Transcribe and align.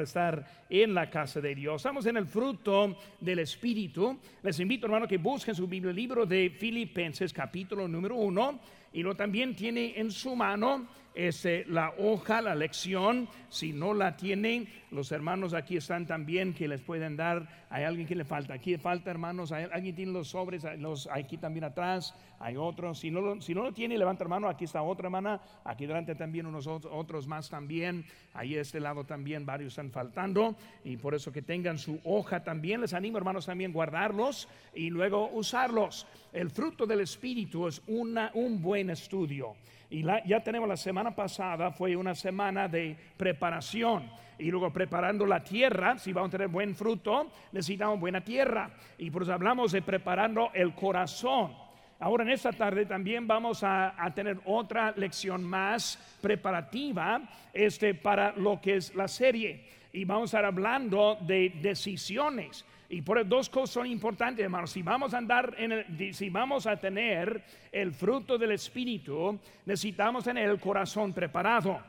estar 0.00 0.64
en 0.70 0.94
la 0.94 1.10
casa 1.10 1.38
de 1.42 1.54
Dios. 1.54 1.76
Estamos 1.82 2.06
en 2.06 2.16
el 2.16 2.24
fruto 2.24 2.96
del 3.20 3.40
Espíritu. 3.40 4.18
Les 4.42 4.58
invito, 4.58 4.86
hermano, 4.86 5.06
que 5.06 5.18
busquen 5.18 5.54
su 5.54 5.66
Biblia, 5.66 5.92
libro 5.92 6.24
de 6.24 6.48
Filipenses, 6.48 7.30
capítulo 7.30 7.86
número 7.86 8.16
uno, 8.16 8.58
y 8.94 9.02
lo 9.02 9.14
también 9.14 9.54
tiene 9.54 9.92
en 10.00 10.10
su 10.10 10.34
mano 10.34 10.88
este, 11.14 11.64
la 11.66 11.92
hoja, 11.98 12.40
la 12.40 12.54
lección. 12.54 13.28
Si 13.48 13.72
no 13.72 13.92
la 13.92 14.16
tienen, 14.16 14.66
los 14.90 15.12
hermanos 15.12 15.52
aquí 15.52 15.76
están 15.76 16.06
también 16.06 16.54
que 16.54 16.68
les 16.68 16.80
pueden 16.80 17.16
dar. 17.16 17.66
Hay 17.68 17.84
alguien 17.84 18.06
que 18.06 18.14
le 18.14 18.24
falta. 18.24 18.54
Aquí 18.54 18.76
falta, 18.78 19.10
hermanos. 19.10 19.52
alguien 19.52 19.94
tiene 19.94 20.12
los 20.12 20.28
sobres, 20.28 20.64
los, 20.78 21.06
aquí 21.08 21.36
también 21.36 21.64
atrás. 21.64 22.14
Hay 22.38 22.56
otros. 22.56 22.98
Si 22.98 23.10
no, 23.10 23.40
si 23.40 23.54
no 23.54 23.62
lo 23.62 23.72
tiene, 23.72 23.98
levanta 23.98 24.24
hermano. 24.24 24.48
Aquí 24.48 24.64
está 24.64 24.82
otra 24.82 25.06
hermana. 25.06 25.40
Aquí 25.64 25.86
delante 25.86 26.14
también 26.14 26.46
unos 26.46 26.66
otros 26.66 27.26
más 27.26 27.50
también. 27.50 28.04
Ahí 28.32 28.56
este 28.56 28.80
lado 28.80 29.04
también 29.04 29.44
varios 29.44 29.72
están 29.72 29.90
faltando. 29.90 30.56
Y 30.84 30.96
por 30.96 31.14
eso 31.14 31.30
que 31.30 31.42
tengan 31.42 31.78
su 31.78 32.00
hoja 32.04 32.42
también. 32.42 32.80
Les 32.80 32.94
animo, 32.94 33.18
hermanos, 33.18 33.46
también 33.46 33.72
guardarlos 33.72 34.48
y 34.74 34.88
luego 34.88 35.28
usarlos. 35.30 36.06
El 36.32 36.50
fruto 36.50 36.86
del 36.86 37.00
Espíritu 37.00 37.68
es 37.68 37.82
una, 37.86 38.30
un 38.34 38.62
buen 38.62 38.88
estudio. 38.88 39.54
Y 39.92 40.02
ya 40.26 40.40
tenemos 40.40 40.66
la 40.66 40.78
semana 40.78 41.14
pasada, 41.14 41.70
fue 41.70 41.94
una 41.94 42.14
semana 42.14 42.66
de 42.66 42.96
preparación. 43.18 44.10
Y 44.38 44.50
luego 44.50 44.72
preparando 44.72 45.26
la 45.26 45.44
tierra, 45.44 45.98
si 45.98 46.14
vamos 46.14 46.30
a 46.30 46.32
tener 46.32 46.48
buen 46.48 46.74
fruto, 46.74 47.30
necesitamos 47.52 48.00
buena 48.00 48.22
tierra. 48.22 48.70
Y 48.96 49.10
por 49.10 49.24
eso 49.24 49.34
hablamos 49.34 49.70
de 49.70 49.82
preparando 49.82 50.50
el 50.54 50.74
corazón. 50.74 51.52
Ahora 52.00 52.24
en 52.24 52.30
esta 52.30 52.52
tarde 52.52 52.86
también 52.86 53.26
vamos 53.26 53.62
a, 53.62 53.94
tener 54.14 54.40
otra 54.46 54.94
lección 54.96 55.44
más 55.44 55.98
preparativa 56.22 57.20
este, 57.52 57.92
para 57.92 58.32
lo 58.32 58.62
que 58.62 58.76
es 58.76 58.94
la 58.94 59.08
serie. 59.08 59.68
Y 59.92 60.06
vamos 60.06 60.32
a 60.32 60.38
estar 60.38 60.46
hablando 60.46 61.18
de 61.20 61.52
decisiones. 61.60 62.64
Y 62.92 63.00
por 63.00 63.26
dos 63.26 63.48
cosas 63.48 63.70
son 63.70 63.86
importantes. 63.86 64.46
Si 64.66 64.82
vamos 64.82 65.14
a 65.14 65.16
andar 65.16 65.54
en 65.56 65.72
el, 65.72 66.14
si 66.14 66.28
vamos 66.28 66.66
a 66.66 66.76
tener 66.76 67.42
el 67.72 67.90
fruto 67.94 68.36
del 68.36 68.50
Espíritu, 68.50 69.40
necesitamos 69.64 70.24
tener 70.24 70.50
el 70.50 70.60
corazón 70.60 71.14
preparado. 71.14 71.80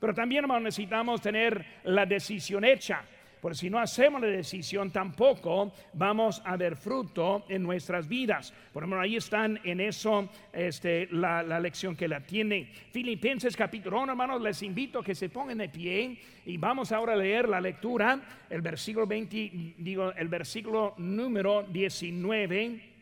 Pero 0.00 0.14
también, 0.14 0.46
necesitamos 0.62 1.20
tener 1.20 1.62
la 1.84 2.06
decisión 2.06 2.64
hecha. 2.64 3.02
Porque 3.40 3.58
si 3.58 3.70
no 3.70 3.78
hacemos 3.78 4.20
la 4.20 4.28
decisión, 4.28 4.90
tampoco 4.90 5.72
vamos 5.92 6.42
a 6.44 6.56
ver 6.56 6.76
fruto 6.76 7.44
en 7.48 7.62
nuestras 7.62 8.08
vidas. 8.08 8.52
Por 8.72 8.82
ejemplo, 8.82 9.00
ahí 9.00 9.16
están 9.16 9.60
en 9.64 9.80
eso 9.80 10.28
este, 10.52 11.08
la, 11.12 11.42
lección 11.60 11.94
que 11.96 12.08
la 12.08 12.20
tiene. 12.20 12.70
Filipenses 12.90 13.56
capítulo 13.56 14.00
1, 14.02 14.12
hermanos, 14.12 14.40
les 14.40 14.62
invito 14.62 15.00
a 15.00 15.04
que 15.04 15.14
se 15.14 15.28
pongan 15.28 15.58
de 15.58 15.68
pie 15.68 16.18
y 16.46 16.56
vamos 16.56 16.92
ahora 16.92 17.12
a 17.12 17.16
leer 17.16 17.48
la 17.48 17.60
lectura, 17.60 18.20
el 18.48 18.62
versículo 18.62 19.06
20, 19.06 19.74
digo, 19.78 20.12
el 20.12 20.28
versículo 20.28 20.94
número 20.98 21.62
19 21.64 22.94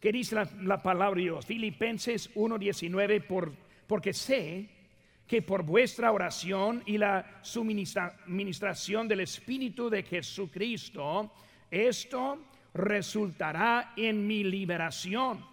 que 0.00 0.12
dice 0.12 0.36
la, 0.36 0.48
la, 0.62 0.80
palabra 0.80 1.16
de 1.16 1.22
Dios. 1.24 1.44
Filipenses 1.44 2.32
1:19, 2.36 3.26
por, 3.26 3.52
porque 3.88 4.12
sé 4.12 4.77
que 5.28 5.42
por 5.42 5.62
vuestra 5.62 6.10
oración 6.10 6.82
y 6.86 6.96
la 6.96 7.40
suministración 7.42 9.06
del 9.06 9.20
Espíritu 9.20 9.90
de 9.90 10.02
Jesucristo, 10.02 11.30
esto 11.70 12.38
resultará 12.72 13.92
en 13.94 14.26
mi 14.26 14.42
liberación, 14.42 15.44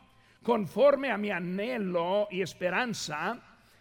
conforme 0.41 1.11
a 1.11 1.17
mi 1.17 1.29
anhelo 1.29 2.29
y 2.31 2.41
esperanza 2.41 3.37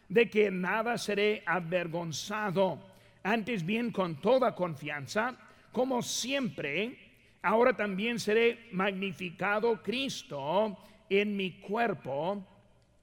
de 0.09 0.29
que 0.29 0.51
nada 0.51 0.99
seré 0.99 1.45
avergonzado, 1.47 2.81
antes 3.23 3.65
bien 3.65 3.93
con 3.93 4.17
toda 4.21 4.53
confianza, 4.53 5.37
como 5.71 6.03
siempre, 6.03 6.99
ahora 7.43 7.77
también 7.77 8.19
seré 8.19 8.69
magnificado 8.73 9.81
Cristo 9.81 10.77
en 11.09 11.37
mi 11.37 11.53
cuerpo, 11.61 12.45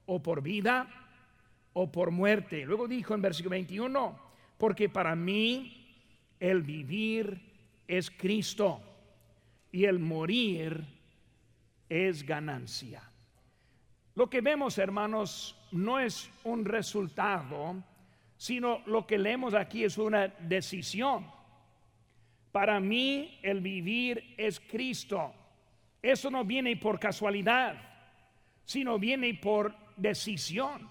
o 0.04 0.22
por 0.22 0.42
vida, 0.42 1.01
o 1.74 1.90
por 1.90 2.10
muerte. 2.10 2.64
Luego 2.64 2.88
dijo 2.88 3.14
en 3.14 3.22
versículo 3.22 3.50
21, 3.50 4.18
porque 4.58 4.88
para 4.88 5.14
mí 5.14 5.82
el 6.38 6.62
vivir 6.62 7.40
es 7.86 8.10
Cristo 8.10 8.80
y 9.70 9.84
el 9.84 9.98
morir 9.98 10.84
es 11.88 12.24
ganancia. 12.24 13.02
Lo 14.14 14.28
que 14.28 14.40
vemos, 14.40 14.76
hermanos, 14.78 15.56
no 15.72 15.98
es 15.98 16.30
un 16.44 16.64
resultado, 16.64 17.82
sino 18.36 18.82
lo 18.86 19.06
que 19.06 19.18
leemos 19.18 19.54
aquí 19.54 19.84
es 19.84 19.96
una 19.96 20.28
decisión. 20.28 21.26
Para 22.50 22.78
mí 22.80 23.38
el 23.42 23.60
vivir 23.60 24.34
es 24.36 24.60
Cristo. 24.60 25.32
Eso 26.02 26.30
no 26.30 26.44
viene 26.44 26.76
por 26.76 26.98
casualidad, 26.98 27.76
sino 28.64 28.98
viene 28.98 29.32
por 29.34 29.74
decisión. 29.96 30.90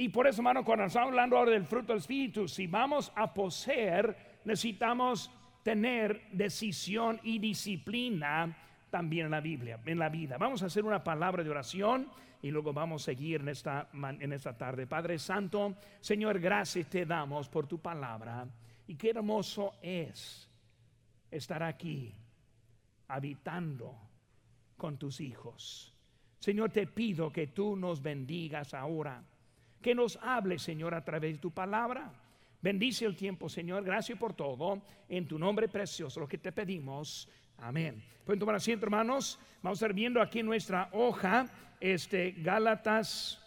Y 0.00 0.08
por 0.08 0.26
eso, 0.26 0.40
hermano, 0.40 0.64
cuando 0.64 0.86
estamos 0.86 1.10
hablando 1.10 1.36
ahora 1.36 1.50
del 1.50 1.66
fruto 1.66 1.88
del 1.88 1.98
Espíritu, 1.98 2.48
si 2.48 2.66
vamos 2.66 3.12
a 3.14 3.34
poseer, 3.34 4.40
necesitamos 4.46 5.30
tener 5.62 6.22
decisión 6.32 7.20
y 7.22 7.38
disciplina 7.38 8.56
también 8.88 9.26
en 9.26 9.32
la 9.32 9.42
Biblia, 9.42 9.78
en 9.84 9.98
la 9.98 10.08
vida. 10.08 10.38
Vamos 10.38 10.62
a 10.62 10.66
hacer 10.66 10.86
una 10.86 11.04
palabra 11.04 11.44
de 11.44 11.50
oración 11.50 12.08
y 12.40 12.50
luego 12.50 12.72
vamos 12.72 13.02
a 13.02 13.04
seguir 13.04 13.42
en 13.42 13.50
esta, 13.50 13.90
en 13.92 14.32
esta 14.32 14.56
tarde. 14.56 14.86
Padre 14.86 15.18
Santo, 15.18 15.76
Señor, 16.00 16.40
gracias 16.40 16.88
te 16.88 17.04
damos 17.04 17.50
por 17.50 17.66
tu 17.66 17.78
palabra. 17.78 18.48
Y 18.86 18.94
qué 18.94 19.10
hermoso 19.10 19.74
es 19.82 20.48
estar 21.30 21.62
aquí 21.62 22.14
habitando 23.08 23.98
con 24.78 24.96
tus 24.96 25.20
hijos. 25.20 25.94
Señor, 26.38 26.70
te 26.70 26.86
pido 26.86 27.30
que 27.30 27.48
tú 27.48 27.76
nos 27.76 28.00
bendigas 28.00 28.72
ahora 28.72 29.22
que 29.80 29.94
nos 29.94 30.18
hable, 30.22 30.58
Señor, 30.58 30.94
a 30.94 31.04
través 31.04 31.34
de 31.34 31.38
tu 31.38 31.50
palabra. 31.50 32.12
Bendice 32.62 33.06
el 33.06 33.16
tiempo, 33.16 33.48
Señor. 33.48 33.84
Gracias 33.84 34.18
por 34.18 34.34
todo. 34.34 34.82
En 35.08 35.26
tu 35.26 35.38
nombre 35.38 35.68
precioso, 35.68 36.20
lo 36.20 36.28
que 36.28 36.38
te 36.38 36.52
pedimos. 36.52 37.28
Amén. 37.58 38.02
Pueden 38.24 38.38
tomar 38.38 38.54
asiento, 38.54 38.86
hermanos. 38.86 39.38
Vamos 39.62 39.76
a 39.76 39.86
estar 39.86 39.94
viendo 39.94 40.20
aquí 40.20 40.42
nuestra 40.42 40.88
hoja, 40.92 41.46
este, 41.80 42.32
Gálatas 42.38 43.40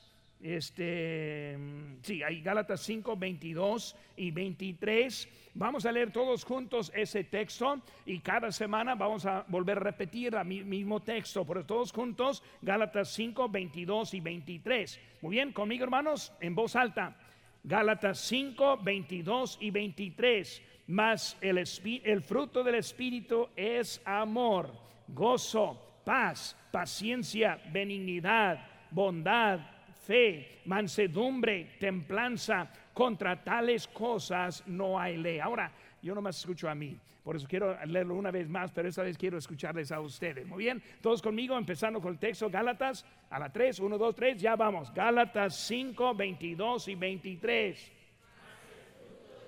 este, 0.44 1.58
sí, 2.02 2.22
hay 2.22 2.42
Gálatas 2.42 2.82
5, 2.82 3.16
22 3.16 3.96
y 4.18 4.30
23. 4.30 5.30
Vamos 5.54 5.86
a 5.86 5.92
leer 5.92 6.12
todos 6.12 6.44
juntos 6.44 6.92
ese 6.94 7.24
texto 7.24 7.82
y 8.06 8.20
cada 8.20 8.52
semana 8.52 8.94
vamos 8.96 9.26
a 9.26 9.46
volver 9.48 9.78
a 9.78 9.82
repetir 9.82 10.36
el 10.36 10.46
mismo 10.46 11.00
texto, 11.00 11.46
pero 11.46 11.66
todos 11.66 11.94
juntos, 11.94 12.44
Gálatas 12.62 13.14
5, 13.14 13.48
22 13.48 14.14
y 14.16 14.20
23. 14.20 15.00
Muy 15.22 15.36
bien, 15.38 15.54
conmigo 15.54 15.86
hermanos, 15.86 16.34
en 16.42 16.54
voz 16.54 16.76
alta. 16.76 17.16
Gálatas 17.64 18.20
5, 18.20 18.80
22 18.84 19.58
y 19.62 19.72
23. 19.72 20.62
Más 20.88 21.38
el, 21.40 21.58
el 21.58 22.22
fruto 22.22 22.66
del 22.66 22.76
Espíritu 22.76 23.48
es 23.56 24.02
amor, 24.04 24.74
gozo, 25.08 26.02
paz, 26.04 26.58
paciencia, 26.70 27.62
benignidad, 27.72 28.68
bondad 28.92 29.62
fe, 30.04 30.62
mansedumbre, 30.66 31.76
templanza. 31.80 32.70
Contra 32.94 33.44
tales 33.44 33.88
cosas 33.88 34.64
no 34.68 35.00
hay 35.00 35.18
ley. 35.18 35.40
Ahora, 35.40 35.72
yo 36.02 36.14
no 36.14 36.22
más 36.22 36.38
escucho 36.38 36.70
a 36.70 36.76
mí. 36.76 36.96
Por 37.24 37.38
eso 37.38 37.48
quiero 37.48 37.78
leerlo 37.86 38.16
una 38.16 38.32
vez 38.32 38.50
más, 38.50 38.72
pero 38.72 38.90
esta 38.90 39.02
vez 39.02 39.18
quiero 39.18 39.38
escucharles 39.38 39.92
a 39.94 40.02
ustedes. 40.02 40.46
Muy 40.46 40.66
bien, 40.66 40.84
todos 41.02 41.22
conmigo, 41.22 41.58
empezando 41.58 42.02
con 42.02 42.12
el 42.12 42.20
texto 42.20 42.50
Gálatas 42.50 43.06
a 43.30 43.40
la 43.40 43.52
3, 43.52 43.80
1, 43.80 43.98
2, 43.98 44.16
3, 44.16 44.42
ya 44.42 44.58
vamos. 44.58 44.94
Gálatas 44.94 45.56
5, 45.56 46.14
22 46.14 46.88
y 46.90 46.96
23. 46.96 47.92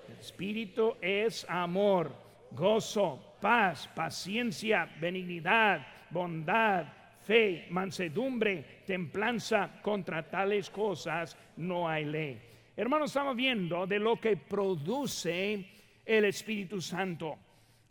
El 0.08 0.16
Espíritu 0.18 0.96
es 1.02 1.44
amor, 1.50 2.10
gozo, 2.52 3.36
paz, 3.42 3.86
paciencia, 3.94 4.88
benignidad, 4.98 5.86
bondad 6.10 6.95
fe, 7.26 7.66
mansedumbre, 7.70 8.82
templanza, 8.86 9.80
contra 9.82 10.22
tales 10.30 10.70
cosas 10.70 11.36
no 11.56 11.88
hay 11.88 12.04
ley. 12.04 12.40
Hermanos, 12.76 13.10
estamos 13.10 13.34
viendo 13.34 13.84
de 13.84 13.98
lo 13.98 14.20
que 14.20 14.36
produce 14.36 15.66
el 16.04 16.24
Espíritu 16.24 16.80
Santo. 16.80 17.36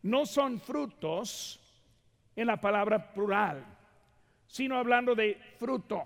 No 0.04 0.26
son 0.26 0.62
frutos 0.62 1.60
en 2.34 2.48
la 2.48 2.56
palabra 2.56 3.14
plural, 3.14 3.66
sino 4.48 4.78
hablando 4.78 5.14
de 5.14 5.38
fruto, 5.60 6.04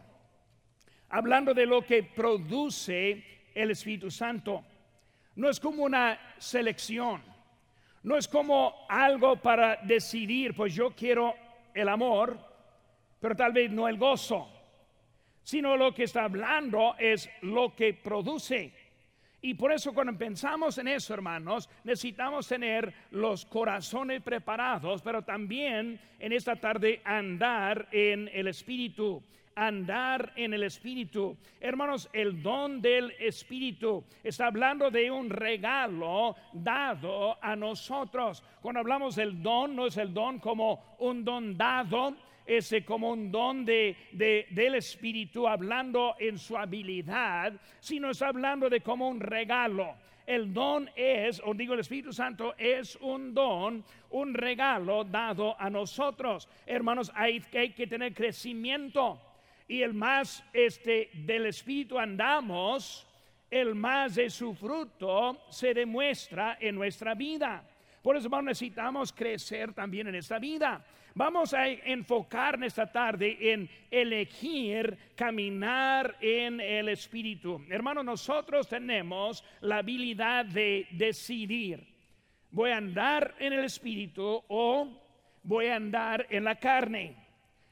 hablando 1.09 1.53
de 1.53 1.67
lo 1.67 1.85
que 1.85 2.01
produce 2.01 3.23
el 3.53 3.69
Espíritu 3.69 4.09
Santo. 4.09 4.63
No 5.35 5.49
es 5.49 5.59
como 5.59 5.83
una 5.83 6.19
selección, 6.39 7.21
no 8.01 8.17
es 8.17 8.27
como 8.27 8.87
algo 8.89 9.35
para 9.35 9.75
decidir, 9.83 10.55
pues 10.55 10.73
yo 10.73 10.91
quiero 10.95 11.35
el 11.75 11.89
amor, 11.89 12.48
pero 13.19 13.35
tal 13.35 13.53
vez 13.53 13.71
no 13.71 13.87
el 13.87 13.97
gozo, 13.97 14.49
sino 15.43 15.75
lo 15.75 15.93
que 15.93 16.03
está 16.03 16.23
hablando 16.23 16.95
es 16.97 17.29
lo 17.41 17.75
que 17.75 17.93
produce. 17.93 18.73
Y 19.41 19.53
por 19.53 19.71
eso 19.71 19.93
cuando 19.93 20.17
pensamos 20.17 20.77
en 20.77 20.89
eso, 20.89 21.13
hermanos, 21.13 21.69
necesitamos 21.85 22.47
tener 22.47 22.93
los 23.11 23.45
corazones 23.45 24.21
preparados, 24.21 25.01
pero 25.01 25.21
también 25.21 25.99
en 26.19 26.33
esta 26.33 26.57
tarde 26.57 27.01
andar 27.05 27.87
en 27.91 28.29
el 28.33 28.47
Espíritu 28.47 29.23
andar 29.59 30.31
en 30.35 30.53
el 30.53 30.63
Espíritu. 30.63 31.37
Hermanos, 31.59 32.09
el 32.13 32.41
don 32.41 32.81
del 32.81 33.11
Espíritu 33.19 34.05
está 34.23 34.47
hablando 34.47 34.89
de 34.89 35.11
un 35.11 35.29
regalo 35.29 36.35
dado 36.53 37.37
a 37.43 37.55
nosotros. 37.55 38.41
Cuando 38.61 38.79
hablamos 38.79 39.15
del 39.15 39.43
don, 39.43 39.75
no 39.75 39.87
es 39.87 39.97
el 39.97 40.13
don 40.13 40.39
como 40.39 40.95
un 40.99 41.25
don 41.25 41.57
dado, 41.57 42.15
es 42.45 42.73
como 42.85 43.11
un 43.11 43.31
don 43.31 43.65
de, 43.65 43.95
del 44.11 44.75
Espíritu 44.75 45.47
hablando 45.47 46.15
en 46.19 46.37
su 46.37 46.57
habilidad, 46.57 47.53
sino 47.79 48.11
está 48.11 48.29
hablando 48.29 48.69
de 48.69 48.81
como 48.81 49.09
un 49.09 49.19
regalo. 49.19 49.95
El 50.25 50.53
don 50.53 50.89
es, 50.95 51.41
o 51.43 51.53
digo 51.53 51.73
el 51.73 51.79
Espíritu 51.81 52.13
Santo, 52.13 52.53
es 52.57 52.95
un 52.97 53.33
don, 53.33 53.83
un 54.11 54.33
regalo 54.33 55.03
dado 55.03 55.59
a 55.59 55.69
nosotros. 55.69 56.47
Hermanos, 56.65 57.11
hay, 57.15 57.43
hay 57.53 57.71
que 57.71 57.87
tener 57.87 58.13
crecimiento 58.13 59.19
y 59.69 59.83
el 59.83 59.93
más 59.93 60.43
este, 60.51 61.11
del 61.13 61.45
Espíritu 61.45 61.97
andamos, 61.99 63.07
el 63.51 63.75
más 63.75 64.15
de 64.15 64.29
su 64.29 64.55
fruto 64.55 65.45
se 65.49 65.75
demuestra 65.75 66.57
en 66.59 66.75
nuestra 66.75 67.13
vida. 67.13 67.63
Por 68.01 68.17
eso 68.17 68.29
necesitamos 68.41 69.13
crecer 69.13 69.71
también 69.73 70.07
en 70.07 70.15
esta 70.15 70.39
vida. 70.39 70.83
Vamos 71.13 71.53
a 71.53 71.67
enfocar 71.67 72.55
en 72.55 72.63
esta 72.63 72.91
tarde 72.91 73.37
en 73.39 73.69
elegir 73.91 74.97
caminar 75.15 76.17
en 76.19 76.59
el 76.59 76.89
Espíritu. 76.89 77.63
Hermanos, 77.69 78.03
nosotros 78.03 78.67
tenemos 78.67 79.43
la 79.61 79.77
habilidad 79.77 80.45
de 80.45 80.87
decidir. 80.91 81.85
¿Voy 82.49 82.71
a 82.71 82.77
andar 82.77 83.35
en 83.37 83.53
el 83.53 83.65
Espíritu 83.65 84.43
o 84.47 84.87
voy 85.43 85.67
a 85.67 85.75
andar 85.75 86.25
en 86.31 86.43
la 86.43 86.55
carne? 86.55 87.28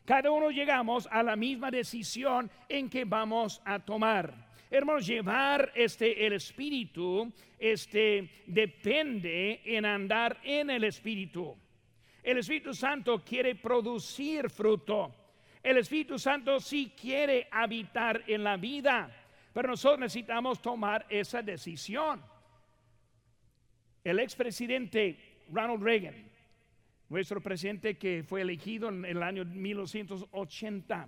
Cada 0.07 0.31
uno 0.31 0.51
llegamos 0.51 1.06
a 1.12 1.21
la 1.21 1.36
misma 1.36 1.69
decisión 1.69 2.50
en 2.69 2.89
que 2.89 3.04
vamos 3.04 3.62
a 3.65 3.77
tomar. 3.77 4.48
Hermanos, 4.71 5.06
llevar 5.06 5.74
este 5.75 6.25
el 6.25 6.31
espíritu 6.31 7.30
este 7.59 8.44
depende 8.45 9.59
en 9.65 9.83
andar 9.83 10.39
en 10.45 10.69
el 10.69 10.86
espíritu. 10.86 11.57
El 12.24 12.38
Espíritu 12.38 12.74
Santo 12.74 13.21
quiere 13.21 13.56
producir 13.56 14.50
fruto. 14.50 15.13
El 15.62 15.75
Espíritu 15.75 16.18
Santo 16.18 16.57
sí 16.62 16.94
quiere 16.95 17.50
habitar 17.51 18.24
en 18.27 18.45
la 18.45 18.56
vida, 18.56 19.13
pero 19.51 19.68
nosotros 19.68 20.00
necesitamos 20.00 20.62
tomar 20.62 21.06
esa 21.10 21.42
decisión. 21.42 22.24
El 24.06 24.19
expresidente 24.19 25.44
Ronald 25.51 25.83
Reagan 25.83 26.26
nuestro 27.09 27.42
presidente 27.42 27.98
que 27.98 28.24
fue 28.24 28.42
elegido 28.42 28.89
en 28.89 29.06
el 29.06 29.24
año 29.24 29.45
1980. 29.45 31.07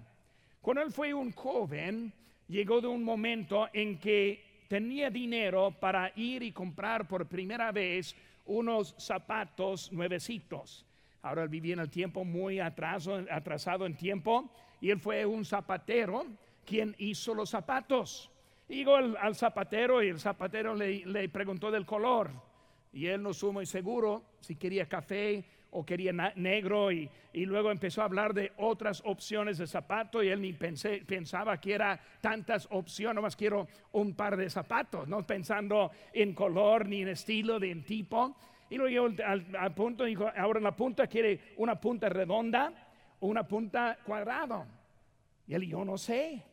Cuando 0.61 0.83
él 0.83 0.91
fue 0.91 1.13
un 1.13 1.31
joven, 1.31 2.13
llegó 2.47 2.81
de 2.81 2.87
un 2.87 3.03
momento 3.03 3.67
en 3.73 3.99
que 3.99 4.43
tenía 4.67 5.09
dinero 5.09 5.75
para 5.79 6.11
ir 6.15 6.43
y 6.43 6.51
comprar 6.51 7.07
por 7.07 7.27
primera 7.27 7.71
vez 7.71 8.15
unos 8.45 8.95
zapatos 8.97 9.91
nuevecitos. 9.91 10.85
Ahora 11.21 11.43
él 11.43 11.49
vivía 11.49 11.73
en 11.73 11.79
el 11.79 11.89
tiempo 11.89 12.23
muy 12.23 12.59
atrasado 12.59 13.85
en 13.85 13.95
tiempo 13.95 14.49
y 14.79 14.89
él 14.89 14.99
fue 14.99 15.25
un 15.25 15.43
zapatero 15.43 16.25
quien 16.65 16.95
hizo 16.97 17.33
los 17.33 17.49
zapatos. 17.49 18.31
Llegó 18.67 18.95
al, 18.95 19.35
zapatero 19.35 20.03
y 20.03 20.09
el 20.09 20.19
zapatero 20.19 20.75
le, 20.75 21.05
le, 21.05 21.27
preguntó 21.29 21.71
del 21.71 21.85
color 21.85 22.29
y 22.93 23.07
él 23.07 23.21
no 23.21 23.33
supo 23.33 23.53
muy 23.53 23.65
seguro 23.65 24.23
si 24.39 24.55
quería 24.55 24.87
café 24.87 25.43
o 25.71 25.85
quería 25.85 26.11
negro 26.35 26.91
y, 26.91 27.09
luego 27.33 27.71
empezó 27.71 28.01
a 28.01 28.05
hablar 28.05 28.33
de 28.33 28.51
otras 28.57 29.01
opciones 29.05 29.57
de 29.57 29.67
zapato 29.67 30.23
y 30.23 30.29
él 30.29 30.41
ni 30.41 30.53
pensaba 30.53 31.59
que 31.59 31.73
era 31.73 31.99
tantas 32.21 32.67
opciones, 32.71 33.21
más 33.21 33.35
quiero 33.35 33.67
un 33.91 34.13
par 34.13 34.35
de 34.35 34.49
zapatos, 34.49 35.07
no 35.07 35.25
pensando 35.25 35.91
en 36.13 36.33
color 36.33 36.87
ni 36.87 37.01
en 37.01 37.09
estilo, 37.09 37.59
ni 37.59 37.69
en 37.69 37.83
tipo. 37.83 38.35
Y 38.69 38.77
luego 38.77 39.09
llegó 39.09 39.23
al, 39.25 39.73
punto, 39.73 40.03
dijo, 40.03 40.29
ahora 40.35 40.59
la 40.59 40.75
punta 40.75 41.07
quiere 41.07 41.39
una 41.57 41.79
punta 41.79 42.09
redonda 42.09 42.71
o 43.19 43.27
una 43.27 43.47
punta 43.47 43.97
cuadrada. 44.03 44.65
Y 45.47 45.53
él, 45.55 45.67
yo 45.67 45.83
no 45.83 45.97
sé. 45.97 46.43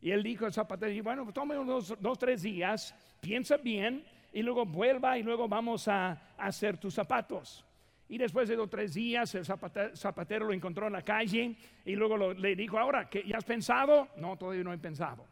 Y 0.00 0.10
él 0.10 0.22
dijo 0.22 0.44
al 0.44 0.52
zapatero, 0.52 1.02
bueno, 1.02 1.32
tome 1.32 1.58
unos 1.58 1.94
dos, 2.00 2.18
tres 2.18 2.42
días, 2.42 2.94
piensa 3.20 3.56
bien 3.56 4.04
y 4.32 4.42
luego 4.42 4.66
vuelva 4.66 5.18
y 5.18 5.22
luego 5.22 5.48
vamos 5.48 5.88
a 5.88 6.20
hacer 6.36 6.76
tus 6.76 6.94
zapatos. 6.94 7.64
Y 8.08 8.18
después 8.18 8.48
de 8.48 8.56
dos 8.56 8.68
tres 8.68 8.94
días, 8.94 9.34
el 9.34 9.44
zapatero, 9.44 10.46
lo 10.46 10.52
encontró 10.52 10.86
en 10.86 10.92
la 10.92 11.02
calle 11.02 11.56
y 11.84 11.96
luego 11.96 12.34
le 12.34 12.54
dijo, 12.54 12.78
ahora, 12.78 13.08
¿qué, 13.08 13.22
¿ya 13.26 13.38
has 13.38 13.44
pensado? 13.44 14.08
No, 14.16 14.36
todavía 14.36 14.62
no 14.62 14.72
he 14.72 14.78
pensado. 14.78 15.26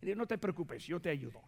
Y 0.00 0.06
dijo, 0.06 0.18
no 0.18 0.26
te 0.26 0.38
preocupes, 0.38 0.86
yo 0.86 1.00
te 1.00 1.10
ayudo. 1.10 1.42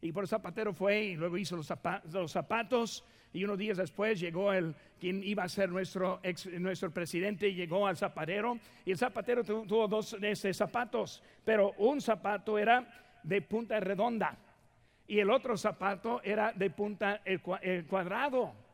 Y 0.00 0.12
por 0.12 0.24
el 0.24 0.28
zapatero 0.28 0.72
fue 0.72 1.04
y 1.04 1.16
luego 1.16 1.36
hizo 1.36 1.56
los, 1.56 1.66
zapatos, 1.66 3.04
y 3.32 3.44
unos 3.44 3.58
días 3.58 3.76
después 3.76 4.20
llegó 4.20 4.52
el 4.52 4.74
quien 4.98 5.22
iba 5.22 5.44
a 5.44 5.48
ser 5.48 5.68
nuestro, 5.68 6.20
ex, 6.22 6.46
nuestro 6.58 6.90
presidente, 6.90 7.52
llegó 7.52 7.86
al 7.86 7.96
zapatero 7.96 8.58
y 8.84 8.92
el 8.92 8.98
zapatero 8.98 9.44
tuvo, 9.44 9.88
dos 9.88 10.16
de 10.18 10.30
esos 10.30 10.56
zapatos, 10.56 11.22
pero 11.44 11.72
un 11.78 12.00
zapato 12.00 12.58
era 12.58 12.86
de 13.22 13.42
punta 13.42 13.80
redonda 13.80 14.38
y 15.06 15.18
el 15.18 15.30
otro 15.30 15.56
zapato 15.56 16.20
era 16.22 16.52
de 16.52 16.70
punta 16.70 17.20
cuadrado. 17.88 18.65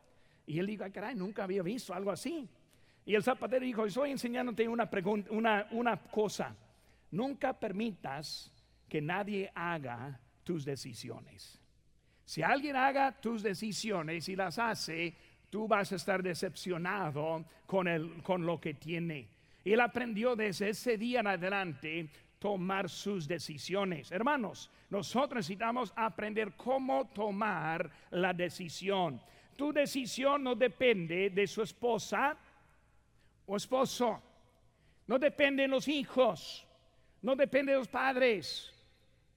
Y 0.45 0.59
él 0.59 0.67
dijo, 0.67 0.83
caray, 0.93 1.15
nunca 1.15 1.43
había 1.43 1.61
visto 1.61 1.93
algo 1.93 2.11
así. 2.11 2.47
Y 3.05 3.15
el 3.15 3.23
zapatero 3.23 3.65
dijo, 3.65 3.85
estoy 3.85 4.11
enseñándote 4.11 4.67
una, 4.67 4.89
pregunta, 4.89 5.29
una, 5.31 5.97
cosa. 6.11 6.55
Nunca 7.11 7.53
permitas 7.53 8.51
que 8.87 9.01
nadie 9.01 9.51
haga 9.53 10.19
tus 10.43 10.65
decisiones. 10.65 11.59
Si 12.25 12.41
alguien 12.41 12.75
haga 12.75 13.11
tus 13.11 13.43
decisiones 13.43 14.29
y 14.29 14.35
las 14.35 14.57
hace, 14.57 15.15
tú 15.49 15.67
vas 15.67 15.91
a 15.91 15.95
estar 15.95 16.23
decepcionado 16.23 17.45
con, 17.65 17.87
el, 17.87 18.23
con 18.23 18.45
lo 18.45 18.59
que 18.59 18.73
tiene. 18.73 19.27
Él 19.63 19.79
aprendió 19.79 20.35
desde 20.35 20.69
ese 20.69 20.97
día 20.97 21.19
en 21.19 21.27
adelante 21.27 22.09
tomar 22.39 22.89
sus 22.89 23.27
decisiones. 23.27 24.11
Hermanos, 24.11 24.69
nosotros 24.89 25.37
necesitamos 25.37 25.93
aprender 25.95 26.53
cómo 26.57 27.07
tomar 27.07 27.89
la 28.11 28.33
decisión. 28.33 29.21
Tu 29.55 29.71
decisión 29.73 30.43
no 30.43 30.55
depende 30.55 31.29
de 31.29 31.47
su 31.47 31.61
esposa 31.61 32.37
o 33.45 33.55
esposo. 33.55 34.21
No 35.07 35.19
depende 35.19 35.63
de 35.63 35.67
los 35.67 35.87
hijos. 35.87 36.65
No 37.21 37.35
depende 37.35 37.71
de 37.71 37.77
los 37.77 37.87
padres. 37.87 38.73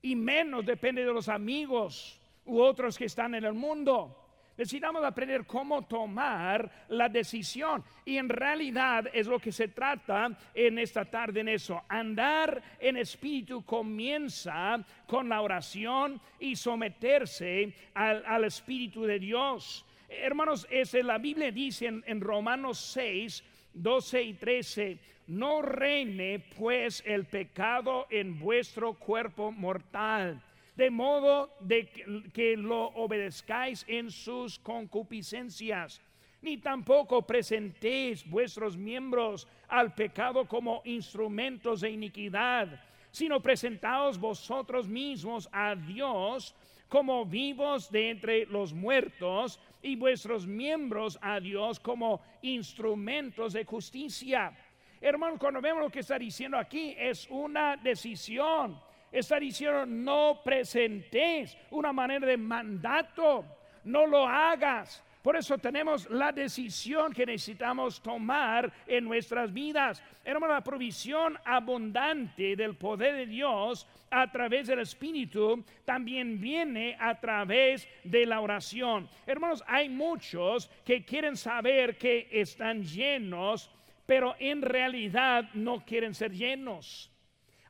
Y 0.03 0.15
menos 0.15 0.65
depende 0.65 1.05
de 1.05 1.13
los 1.13 1.29
amigos 1.29 2.21
u 2.45 2.61
otros 2.61 2.97
que 2.97 3.07
están 3.07 3.35
en 3.35 3.45
el 3.45 3.55
mundo. 3.55 4.27
Necesitamos 4.57 5.05
aprender 5.05 5.45
cómo 5.47 5.83
tomar 5.83 6.87
la 6.89 7.09
decisión. 7.09 7.85
Y 8.05 8.17
en 8.17 8.29
realidad 8.29 9.07
es 9.13 9.27
lo 9.27 9.39
que 9.39 9.53
se 9.53 9.69
trata 9.69 10.31
en 10.55 10.79
esta 10.79 11.05
tarde 11.05 11.41
en 11.41 11.49
eso. 11.49 11.83
Andar 11.89 12.63
en 12.81 12.97
espíritu 12.97 13.65
comienza 13.65 14.83
con 15.07 15.29
la 15.29 15.43
oración 15.43 16.21
y 16.41 16.57
someterse 16.57 17.75
al, 17.95 18.25
al 18.27 18.45
Espíritu 18.45 19.03
de 19.05 19.19
Dios. 19.19 19.86
Hermanos, 20.09 20.67
ese, 20.71 21.03
la 21.03 21.19
Biblia 21.19 21.51
dice 21.51 21.87
en, 21.87 22.21
Romanos 22.21 22.79
6, 22.79 23.43
12 23.75 24.23
y 24.23 24.35
13, 24.35 24.99
no 25.29 25.63
reine 25.63 26.45
pues 26.57 27.03
el 27.05 27.25
pecado 27.27 28.07
en 28.11 28.39
vuestro 28.39 28.95
cuerpo 28.95 29.51
mortal, 29.51 30.41
de 30.77 30.91
modo 30.91 31.57
de 31.61 31.89
que, 32.33 32.57
lo 32.57 32.87
obedezcáis 32.95 33.85
en 33.89 34.11
sus 34.11 34.59
concupiscencias, 34.59 36.01
ni 36.41 36.59
tampoco 36.59 37.27
presentéis 37.27 38.29
vuestros 38.29 38.77
miembros 38.77 39.49
al 39.69 39.95
pecado 39.95 40.47
como 40.47 40.83
instrumentos 40.85 41.81
de 41.81 41.91
iniquidad, 41.91 42.81
sino 43.11 43.41
presentaos 43.41 44.19
vosotros 44.19 44.87
mismos 44.87 45.49
a 45.51 45.75
Dios 45.75 46.55
como 46.89 47.25
vivos 47.25 47.91
de 47.91 48.11
entre 48.11 48.47
los 48.47 48.73
muertos 48.73 49.61
y 49.83 49.97
vuestros 49.97 50.47
miembros 50.47 51.19
a 51.21 51.41
Dios 51.41 51.81
como 51.81 52.21
instrumentos 52.43 53.53
de 53.53 53.65
justicia. 53.65 54.53
Hermanos, 55.01 55.39
cuando 55.39 55.61
vemos 55.61 55.83
lo 55.83 55.91
que 55.91 56.01
está 56.01 56.19
diciendo 56.19 56.59
aquí, 56.59 56.95
es 56.99 57.29
una 57.31 57.77
decisión. 57.77 58.81
Está 59.13 59.39
diciendo, 59.39 59.87
no 59.87 60.41
presentes 60.45 61.57
una 61.71 61.93
manera 61.93 62.27
de 62.27 62.37
mandato, 62.37 63.45
no 63.85 64.07
lo 64.07 64.27
hagas. 64.27 65.03
Por 65.27 65.35
eso 65.35 65.59
tenemos 65.59 66.09
la 66.09 66.31
decisión 66.31 67.13
que 67.13 67.27
necesitamos 67.27 68.01
tomar 68.01 68.73
en 68.87 69.03
nuestras 69.03 69.53
vidas. 69.53 70.01
Hermano, 70.25 70.53
la 70.55 70.63
provisión 70.63 71.37
abundante 71.45 72.55
del 72.55 72.77
poder 72.77 73.17
de 73.17 73.27
Dios 73.27 73.89
a 74.09 74.31
través 74.31 74.69
del 74.69 74.79
Espíritu 74.79 75.65
también 75.85 76.41
viene 76.41 76.97
a 77.01 77.19
través 77.19 77.89
de 78.05 78.25
la 78.25 78.41
oración. 78.41 79.09
Hermanos, 79.27 79.65
hay 79.67 79.89
muchos 79.89 80.71
que 80.85 81.05
quieren 81.05 81.37
saber 81.37 81.99
que 81.99 82.29
están 82.31 82.85
llenos, 82.85 83.69
pero 84.07 84.37
en 84.39 84.63
realidad 84.63 85.51
no 85.55 85.85
quieren 85.85 86.15
ser 86.15 86.31
llenos. 86.31 87.11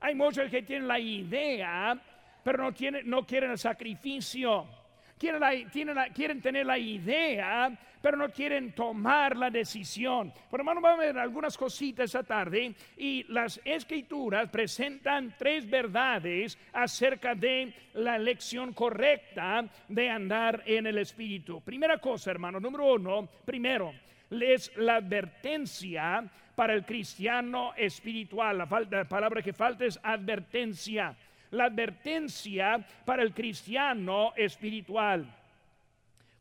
Hay 0.01 0.15
muchos 0.15 0.51
que 0.51 0.61
tienen 0.61 0.87
la 0.87 1.01
idea, 1.01 1.99
pero 2.45 2.63
no, 2.63 2.75
tienen, 2.75 3.09
no 3.09 3.25
quieren 3.25 3.53
el 3.53 3.59
sacrificio. 3.59 4.69
Quieren, 5.19 6.43
tener 6.43 6.67
la 6.67 6.79
idea, 6.79 7.73
pero 8.03 8.19
no 8.19 8.29
quieren 8.29 8.73
tomar 8.73 9.35
la 9.35 9.49
decisión. 9.49 10.31
Por 10.51 10.61
hermano, 10.61 10.83
vamos 10.83 10.99
a 10.99 11.07
ver 11.07 11.19
algunas 11.19 11.57
cositas 11.57 12.05
esta 12.05 12.23
tarde 12.23 12.75
y 12.99 13.25
las 13.33 13.59
escrituras 13.65 14.51
presentan 14.51 15.35
tres 15.39 15.69
verdades 15.71 16.59
acerca 16.75 17.35
de 17.35 17.73
la 17.95 18.17
elección 18.17 18.75
correcta 18.75 19.65
de 19.89 20.11
andar 20.11 20.63
en 20.67 20.87
el 20.87 20.99
Espíritu. 20.99 21.63
Primera 21.63 21.97
cosa, 21.97 22.31
hermano, 22.31 22.61
número 22.61 22.93
uno, 22.93 23.27
primero, 23.47 23.95
es 24.31 24.71
la 24.77 24.97
advertencia 24.97 26.31
para 26.55 26.75
el 26.75 26.85
cristiano 26.85 27.73
espiritual. 27.77 28.59
La, 28.59 28.67
palabra 29.05 29.43
que 29.43 29.53
falta 29.53 29.85
es 29.85 29.99
advertencia 30.03 31.17
la 31.51 31.65
advertencia 31.65 32.85
para 33.05 33.23
el 33.23 33.33
cristiano 33.33 34.33
espiritual. 34.37 35.27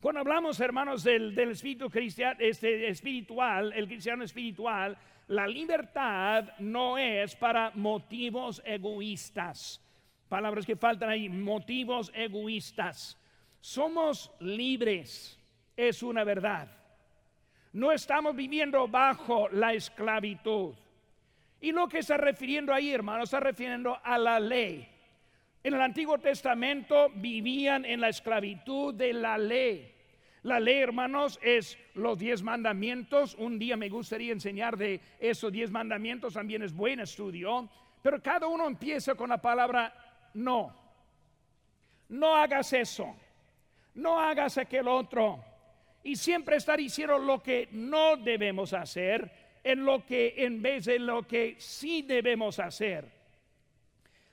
Cuando 0.01 0.21
hablamos, 0.21 0.59
hermanos, 0.59 1.03
del, 1.03 1.37
espíritu 1.39 1.89
cristiano, 1.89 2.37
este, 2.39 2.89
espiritual, 2.89 3.73
el 3.73 3.87
cristiano 3.87 4.23
espiritual, 4.23 4.95
la 5.27 5.47
libertad 5.47 6.49
no 6.59 6.97
es 6.97 7.35
para 7.35 7.71
motivos 7.73 8.61
egoístas. 8.65 9.81
Palabras 10.29 10.65
que 10.65 10.75
faltan 10.75 11.09
ahí, 11.09 11.27
motivos 11.29 12.11
egoístas. 12.13 13.17
Somos 13.59 14.31
libres, 14.39 15.39
es 15.75 16.03
una 16.03 16.23
verdad. 16.23 16.67
No 17.73 17.91
estamos 17.91 18.35
viviendo 18.35 18.87
bajo 18.87 19.49
la 19.49 19.73
esclavitud. 19.73 20.75
Y 21.59 21.71
lo 21.71 21.87
que 21.87 21.99
está 21.99 22.17
refiriendo 22.17 22.71
ahí, 22.73 22.91
hermanos, 22.91 23.29
está 23.29 23.39
refiriendo 23.39 23.99
a 24.03 24.17
la 24.17 24.39
ley. 24.39 24.87
En 25.65 25.73
el 25.73 25.81
Antiguo 25.81 26.19
Testamento 26.19 27.09
vivían 27.15 27.85
en 27.85 27.99
la 27.99 28.09
esclavitud 28.09 28.93
de 28.93 29.13
la 29.13 29.35
ley. 29.35 29.91
La 30.43 30.59
ley, 30.59 30.77
hermanos, 30.77 31.39
es 31.41 31.75
los 31.95 32.19
diez 32.19 32.43
mandamientos. 32.43 33.33
Un 33.33 33.57
día 33.57 33.75
me 33.75 33.89
gustaría 33.89 34.31
enseñar 34.31 34.77
de 34.77 35.01
esos 35.19 35.51
diez 35.51 35.71
mandamientos, 35.71 36.35
también 36.35 36.61
es 36.61 36.71
buen 36.71 36.99
estudio. 36.99 37.67
Pero 38.03 38.21
cada 38.21 38.45
uno 38.45 38.67
empieza 38.67 39.15
con 39.15 39.31
la 39.31 39.41
palabra 39.41 39.91
no. 40.35 40.71
No 42.09 42.35
hagas 42.35 42.71
eso. 42.73 43.15
No 43.95 44.19
hagas 44.19 44.59
aquel 44.59 44.87
otro. 44.87 45.43
Y 46.03 46.15
siempre 46.15 46.57
está 46.57 46.77
diciendo 46.77 47.17
lo 47.17 47.41
que 47.41 47.69
no 47.71 48.17
debemos 48.17 48.71
hacer 48.71 49.31
en 49.63 49.83
lo 49.83 50.05
que 50.05 50.35
en 50.37 50.61
vez 50.61 50.85
de 50.85 50.99
lo 50.99 51.23
que 51.23 51.55
sí 51.57 52.03
debemos 52.03 52.59
hacer. 52.59 53.24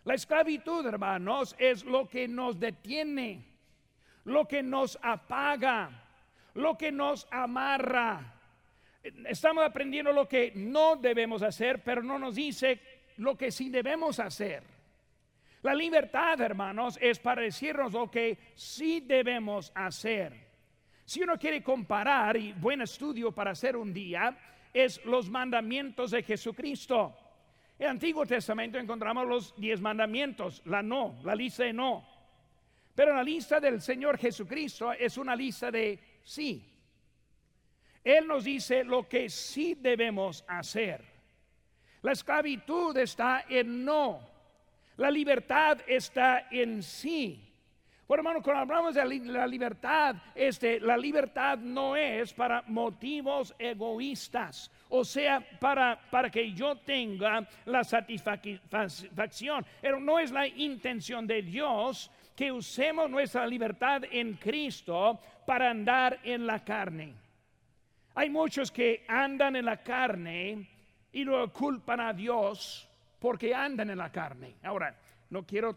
La 0.04 0.14
esclavitud, 0.14 0.84
hermanos, 0.86 1.54
es 1.58 1.84
lo 1.84 2.08
que 2.08 2.26
nos 2.26 2.58
detiene, 2.58 3.44
lo 4.24 4.48
que 4.48 4.62
nos 4.62 4.98
apaga, 5.00 5.90
lo 6.54 6.76
que 6.76 6.90
nos 6.90 7.28
amarra. 7.30 8.34
Estamos 9.02 9.64
aprendiendo 9.64 10.12
lo 10.12 10.28
que 10.28 10.52
no 10.56 10.96
debemos 10.96 11.42
hacer, 11.42 11.82
pero 11.84 12.02
no 12.02 12.18
nos 12.18 12.34
dice 12.34 12.80
lo 13.18 13.36
que 13.36 13.52
sí 13.52 13.70
debemos 13.70 14.18
hacer. 14.18 14.64
La 15.62 15.74
libertad, 15.74 16.40
hermanos, 16.40 16.98
es 17.00 17.20
para 17.20 17.42
decirnos 17.42 17.92
lo 17.92 18.10
que 18.10 18.38
sí 18.56 19.00
debemos 19.00 19.70
hacer. 19.74 20.52
Si 21.04 21.22
uno 21.22 21.38
quiere 21.38 21.62
comparar, 21.62 22.36
y 22.36 22.52
buen 22.52 22.80
estudio 22.80 23.30
para 23.32 23.52
hacer 23.52 23.76
un 23.76 23.92
día, 23.92 24.36
es 24.72 25.04
los 25.04 25.30
mandamientos 25.30 26.10
de 26.10 26.22
Jesucristo. 26.24 27.16
En 27.82 27.86
el 27.86 27.90
Antiguo 27.94 28.24
Testamento 28.24 28.78
encontramos 28.78 29.26
los 29.26 29.60
diez 29.60 29.80
mandamientos, 29.80 30.62
la 30.66 30.84
no, 30.84 31.18
la 31.24 31.34
lista 31.34 31.64
de 31.64 31.72
no. 31.72 32.06
Pero 32.94 33.12
la 33.12 33.24
lista 33.24 33.58
del 33.58 33.82
Señor 33.82 34.18
Jesucristo 34.18 34.92
es 34.92 35.18
una 35.18 35.34
lista 35.34 35.68
de 35.68 35.98
sí. 36.22 36.64
Él 38.04 38.28
nos 38.28 38.44
dice 38.44 38.84
lo 38.84 39.08
que 39.08 39.28
sí 39.28 39.74
debemos 39.74 40.44
hacer. 40.46 41.04
La 42.02 42.12
esclavitud 42.12 42.96
está 42.98 43.46
en 43.48 43.84
no. 43.84 44.30
La 44.98 45.10
libertad 45.10 45.78
está 45.84 46.46
en 46.52 46.84
sí. 46.84 47.51
Por 48.06 48.18
hermano, 48.18 48.42
cuando 48.42 48.62
hablamos 48.62 48.94
de 48.94 49.20
la 49.20 49.46
libertad, 49.46 50.16
este, 50.34 50.80
la 50.80 50.96
libertad 50.96 51.58
no 51.58 51.96
es 51.96 52.34
para 52.34 52.62
motivos 52.66 53.54
egoístas, 53.58 54.70
o 54.88 55.04
sea, 55.04 55.40
para, 55.60 55.98
para 56.10 56.28
que 56.28 56.52
yo 56.52 56.76
tenga 56.76 57.46
la 57.64 57.84
satisfacción. 57.84 59.64
Pero 59.80 60.00
no 60.00 60.18
es 60.18 60.30
la 60.30 60.46
intención 60.46 61.26
de 61.26 61.42
Dios 61.42 62.10
que 62.36 62.50
usemos 62.50 63.08
nuestra 63.08 63.46
libertad 63.46 64.02
en 64.10 64.34
Cristo 64.34 65.20
para 65.46 65.70
andar 65.70 66.18
en 66.24 66.46
la 66.46 66.64
carne. 66.64 67.14
Hay 68.14 68.28
muchos 68.28 68.70
que 68.70 69.04
andan 69.08 69.56
en 69.56 69.64
la 69.64 69.78
carne 69.82 70.68
y 71.12 71.24
lo 71.24 71.50
culpan 71.52 72.00
a 72.00 72.12
Dios 72.12 72.88
porque 73.18 73.54
andan 73.54 73.90
en 73.90 73.98
la 73.98 74.10
carne. 74.10 74.56
Ahora, 74.62 74.94
no 75.30 75.46
quiero 75.46 75.76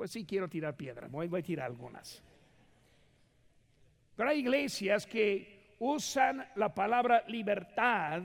pues 0.00 0.12
sí 0.12 0.24
quiero 0.24 0.48
tirar 0.48 0.74
piedra, 0.78 1.08
voy, 1.08 1.28
a 1.30 1.42
tirar 1.42 1.66
algunas. 1.66 2.22
Pero 4.16 4.30
hay 4.30 4.38
iglesias 4.38 5.06
que 5.06 5.74
usan 5.78 6.42
la 6.54 6.74
palabra 6.74 7.22
libertad 7.28 8.22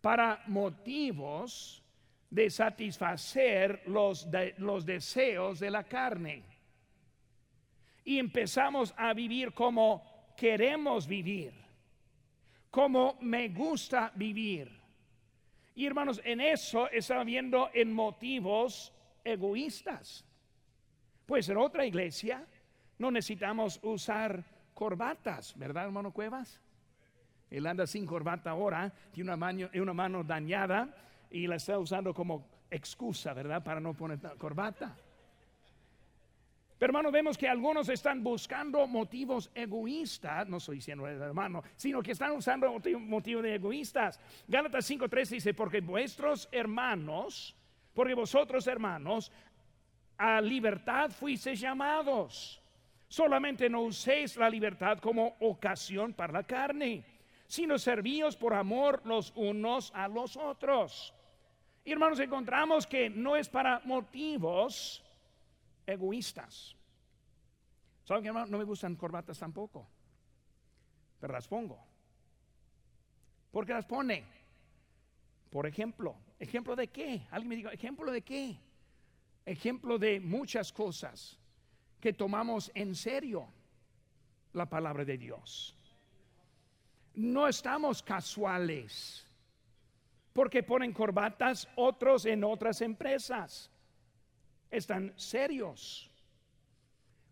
para 0.00 0.44
motivos 0.46 1.82
de 2.30 2.48
satisfacer 2.50 3.82
los, 3.86 4.28
los 4.58 4.86
deseos 4.86 5.58
de 5.58 5.72
la 5.72 5.82
carne. 5.82 6.44
Y 8.04 8.20
empezamos 8.20 8.94
a 8.96 9.12
vivir 9.12 9.52
como 9.52 10.32
queremos 10.36 11.08
vivir, 11.08 11.52
como 12.70 13.18
me 13.22 13.48
gusta 13.48 14.12
vivir. 14.14 14.70
Y 15.74 15.84
hermanos, 15.84 16.20
en 16.24 16.40
eso 16.40 16.88
está 16.90 17.24
viendo 17.24 17.70
en 17.74 17.92
motivos 17.92 18.92
egoístas. 19.24 20.24
Pues 21.30 21.48
en 21.48 21.58
otra 21.58 21.86
iglesia 21.86 22.44
no 22.98 23.12
necesitamos 23.12 23.78
usar 23.84 24.42
corbatas, 24.74 25.56
¿verdad, 25.56 25.84
hermano 25.84 26.12
Cuevas? 26.12 26.60
Él 27.48 27.68
anda 27.68 27.86
sin 27.86 28.04
corbata 28.04 28.50
ahora, 28.50 28.92
tiene 29.12 29.30
una 29.30 29.36
mano, 29.36 29.70
una 29.72 29.94
mano 29.94 30.24
dañada 30.24 30.92
y 31.30 31.46
la 31.46 31.54
está 31.54 31.78
usando 31.78 32.12
como 32.12 32.48
excusa, 32.68 33.32
¿verdad? 33.32 33.62
Para 33.62 33.78
no 33.78 33.94
poner 33.94 34.18
corbata. 34.38 34.96
Pero 36.76 36.90
hermano, 36.90 37.12
vemos 37.12 37.38
que 37.38 37.46
algunos 37.46 37.88
están 37.90 38.24
buscando 38.24 38.84
motivos 38.88 39.52
egoístas, 39.54 40.48
no 40.48 40.56
estoy 40.56 40.78
diciendo 40.78 41.06
hermano, 41.06 41.62
sino 41.76 42.02
que 42.02 42.10
están 42.10 42.32
usando 42.32 42.76
motivos 42.98 43.44
egoístas. 43.44 44.18
Gálatas 44.48 44.90
5.3 44.90 45.28
dice, 45.28 45.54
porque 45.54 45.80
vuestros 45.80 46.48
hermanos, 46.50 47.54
porque 47.94 48.14
vosotros 48.14 48.66
hermanos, 48.66 49.30
a 50.20 50.38
libertad 50.38 51.10
fuisteis 51.10 51.58
llamados. 51.58 52.60
Solamente 53.08 53.70
no 53.70 53.80
uséis 53.80 54.36
la 54.36 54.50
libertad 54.50 54.98
como 54.98 55.34
ocasión 55.40 56.12
para 56.12 56.34
la 56.34 56.42
carne, 56.42 57.02
sino 57.46 57.78
servíos 57.78 58.36
por 58.36 58.52
amor 58.52 59.00
los 59.06 59.32
unos 59.34 59.90
a 59.94 60.08
los 60.08 60.36
otros. 60.36 61.14
Y 61.86 61.92
hermanos, 61.92 62.20
encontramos 62.20 62.86
que 62.86 63.08
no 63.08 63.34
es 63.34 63.48
para 63.48 63.80
motivos 63.84 65.02
egoístas. 65.86 66.76
¿Saben 68.04 68.22
que 68.22 68.28
hermano? 68.28 68.46
No 68.48 68.58
me 68.58 68.64
gustan 68.64 68.96
corbatas 68.96 69.38
tampoco, 69.38 69.88
pero 71.18 71.32
las 71.32 71.48
pongo. 71.48 71.82
¿Por 73.50 73.64
qué 73.64 73.72
las 73.72 73.86
pone? 73.86 74.22
Por 75.48 75.66
ejemplo, 75.66 76.14
¿ejemplo 76.38 76.76
de 76.76 76.88
qué? 76.88 77.26
Alguien 77.30 77.48
me 77.48 77.56
diga, 77.56 77.72
¿ejemplo 77.72 78.12
de 78.12 78.20
qué? 78.20 78.58
Ejemplo 79.44 79.98
de 79.98 80.20
muchas 80.20 80.72
cosas 80.72 81.38
que 82.00 82.12
tomamos 82.12 82.70
en 82.74 82.94
serio 82.94 83.46
la 84.52 84.66
palabra 84.66 85.04
de 85.04 85.18
Dios. 85.18 85.76
No 87.14 87.46
estamos 87.46 88.02
casuales 88.02 89.26
porque 90.32 90.62
ponen 90.62 90.92
corbatas 90.92 91.68
otros 91.76 92.24
en 92.24 92.44
otras 92.44 92.80
empresas. 92.80 93.70
Están 94.70 95.12
serios. 95.16 96.10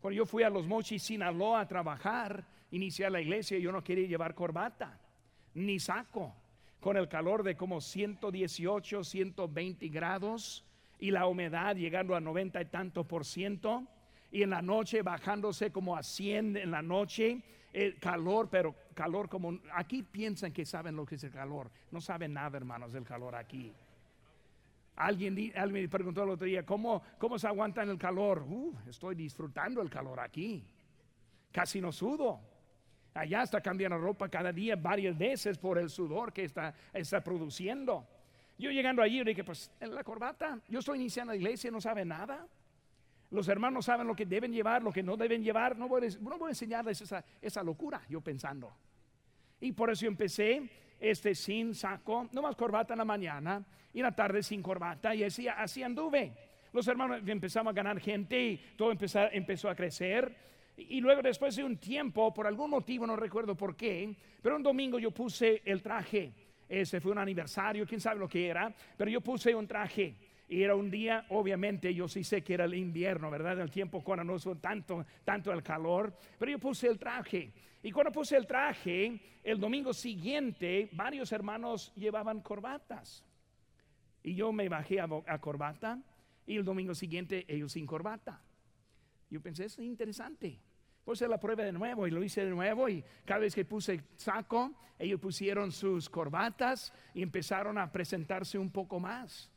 Cuando 0.00 0.17
yo 0.17 0.27
fui 0.27 0.43
a 0.43 0.50
los 0.50 0.67
Mochis 0.67 1.03
Sinaloa 1.03 1.61
a 1.61 1.69
trabajar, 1.69 2.45
iniciar 2.71 3.12
la 3.12 3.21
iglesia, 3.21 3.59
yo 3.59 3.73
no 3.73 3.83
quería 3.83 4.07
llevar 4.07 4.35
corbata, 4.35 5.00
ni 5.55 5.79
saco, 5.79 6.35
con 6.81 6.97
el 6.97 7.09
calor 7.09 7.43
de 7.43 7.57
como 7.57 7.81
118, 7.81 9.05
120 9.05 9.88
grados 9.88 10.65
y 10.99 11.11
la 11.11 11.26
humedad 11.26 11.76
llegando 11.76 12.14
a 12.14 12.21
90 12.21 12.61
y 12.61 12.64
tanto 12.67 13.05
por 13.05 13.25
ciento, 13.25 13.87
y 14.31 14.43
en 14.43 14.50
la 14.50 14.62
noche 14.62 15.02
bajándose 15.02 15.71
como 15.71 15.97
a 15.97 16.02
100 16.02 16.57
en 16.57 16.71
la 16.71 16.83
noche, 16.83 17.43
el 17.73 17.99
calor, 17.99 18.49
pero 18.50 18.75
calor 18.95 19.28
como, 19.28 19.59
aquí 19.73 20.02
piensan 20.02 20.52
que 20.52 20.64
saben 20.64 20.97
lo 20.97 21.07
que 21.07 21.14
es 21.14 21.25
el 21.25 21.31
calor, 21.31 21.71
no 21.90 22.00
saben 22.00 22.33
nada 22.33 22.57
hermanos 22.57 22.93
del 22.93 23.05
calor 23.05 23.35
aquí. 23.35 23.73
Alguien, 24.97 25.52
alguien 25.55 25.85
me 25.85 25.88
preguntó 25.88 26.25
el 26.25 26.31
otro 26.31 26.47
día, 26.47 26.67
¿cómo, 26.67 27.02
cómo 27.19 27.38
se 27.38 27.47
aguanta 27.47 27.85
en 27.85 27.90
el 27.90 27.99
calor? 27.99 28.43
Uh, 28.49 28.75
estoy 28.88 29.14
disfrutando 29.14 29.81
el 29.81 29.88
calor 29.88 30.19
aquí. 30.19 30.64
Casi 31.52 31.81
no 31.81 31.93
sudo. 31.93 32.40
Allá 33.14 33.45
está 33.45 33.61
cambiando 33.61 33.97
ropa 33.97 34.28
cada 34.28 34.52
día 34.52 34.75
varias 34.75 35.17
veces 35.17 35.57
por 35.57 35.78
el 35.78 35.88
sudor 35.88 36.33
que 36.33 36.45
está, 36.45 36.75
está 36.93 37.23
produciendo. 37.23 38.09
Yo 38.59 38.73
llegando 38.73 39.03
allí 39.03 39.23
dije, 39.23 39.45
pues 39.45 39.71
en 39.81 39.95
la 39.95 40.03
corbata, 40.03 40.61
yo 40.69 40.81
estoy 40.81 40.99
iniciando 40.99 41.33
la 41.33 41.37
iglesia, 41.37 41.71
no 41.71 41.81
sabe 41.81 42.05
nada. 42.05 42.47
Los 43.31 43.47
hermanos 43.49 43.85
saben 43.85 44.07
lo 44.07 44.17
que 44.17 44.27
deben 44.27 44.53
llevar, 44.53 44.83
lo 44.83 44.93
que 44.93 45.03
no 45.03 45.17
deben 45.17 45.45
llevar. 45.45 45.79
No 45.79 45.87
voy, 45.87 46.09
no 46.21 46.38
voy 46.38 46.49
a 46.49 46.50
enseñarles 46.50 47.00
esa, 47.00 47.25
esa 47.41 47.62
locura, 47.62 48.03
yo 48.09 48.21
pensando. 48.21 48.75
Y 49.61 49.73
por 49.73 49.91
eso 49.91 50.07
empecé 50.07 50.69
este 50.99 51.35
sin 51.35 51.75
saco, 51.75 52.29
no 52.33 52.43
más 52.43 52.57
corbata 52.57 52.95
en 52.95 52.99
la 52.99 53.05
mañana 53.05 53.65
y 53.93 53.99
en 53.99 54.05
la 54.05 54.12
tarde 54.15 54.43
sin 54.43 54.62
corbata 54.62 55.15
y 55.15 55.23
así, 55.23 55.47
así 55.47 55.83
anduve. 55.83 56.35
Los 56.73 56.87
hermanos 56.88 57.23
empezamos 57.27 57.71
a 57.71 57.75
ganar 57.75 58.00
gente 58.00 58.41
y 58.41 58.57
todo 58.77 58.91
empezó, 58.91 59.21
empezó 59.31 59.71
a 59.71 59.75
crecer. 59.75 60.37
Y 60.77 61.00
luego 61.00 61.23
después 61.23 61.57
de 61.57 61.65
un 61.65 61.79
tiempo, 61.79 62.33
por 62.33 62.47
algún 62.47 62.71
motivo, 62.71 63.07
no 63.07 63.17
recuerdo 63.17 63.57
por 63.57 63.77
qué, 63.77 64.15
pero 64.43 64.57
un 64.57 64.62
domingo 64.62 64.99
yo 64.99 65.11
puse 65.11 65.62
el 65.65 65.83
traje. 65.83 66.33
Ese 66.68 67.00
fue 67.00 67.12
un 67.12 67.18
aniversario, 67.18 67.87
quién 67.87 68.00
sabe 68.00 68.20
lo 68.20 68.28
que 68.28 68.46
era, 68.46 68.75
pero 68.96 69.10
yo 69.10 69.20
puse 69.20 69.54
un 69.54 69.66
traje. 69.66 70.14
Y 70.48 70.62
era 70.62 70.75
un 70.75 70.90
día, 70.90 71.26
obviamente, 71.28 71.92
yo 71.92 72.08
sí 72.08 72.25
sé 72.25 72.42
que 72.42 72.54
era 72.54 72.64
el 72.64 72.75
invierno, 72.75 73.30
¿verdad? 73.30 73.60
El 73.60 73.70
tiempo 73.70 74.02
cuando 74.02 74.25
no 74.25 74.38
fue 74.38 74.56
tanto, 74.56 75.04
tanto 75.25 75.52
el 75.52 75.62
calor, 75.62 76.16
pero 76.38 76.52
yo 76.52 76.58
puse 76.58 76.88
el 76.88 76.98
traje. 76.98 77.52
Y 77.82 77.92
cuando 77.92 78.10
puse 78.12 78.37
el 78.37 78.46
traje, 78.46 79.20
el 79.44 79.60
domingo 79.60 79.92
siguiente, 79.92 80.88
varios 80.92 81.32
hermanos 81.32 81.92
llevaban 81.94 82.40
corbatas. 82.40 83.25
Y 84.22 84.34
yo 84.34 84.52
me 84.52 84.68
bajé 84.68 85.00
a, 85.00 85.38
corbata 85.38 86.02
y 86.46 86.56
el 86.56 86.64
domingo 86.64 86.94
siguiente 86.94 87.44
ellos 87.46 87.72
sin 87.72 87.87
corbata. 87.87 88.42
Yo 89.30 89.40
pensé, 89.40 89.66
es 89.66 89.78
interesante. 89.78 90.58
Puse 91.09 91.27
la 91.27 91.41
prueba 91.41 91.65
de 91.65 91.73
nuevo 91.73 92.07
y 92.07 92.11
lo 92.11 92.23
hice 92.23 92.45
de 92.45 92.50
nuevo 92.50 92.87
y 92.87 93.03
cada 93.25 93.41
vez 93.41 93.55
que 93.55 93.65
puse 93.65 94.03
saco, 94.17 94.75
ellos 94.99 95.19
pusieron 95.19 95.73
sus 95.73 96.07
corbatas 96.11 96.93
y 97.15 97.23
empezaron 97.23 97.79
a 97.79 97.91
presentarse 97.91 98.59
un 98.59 98.71
poco 98.71 99.00
más. 99.00 99.50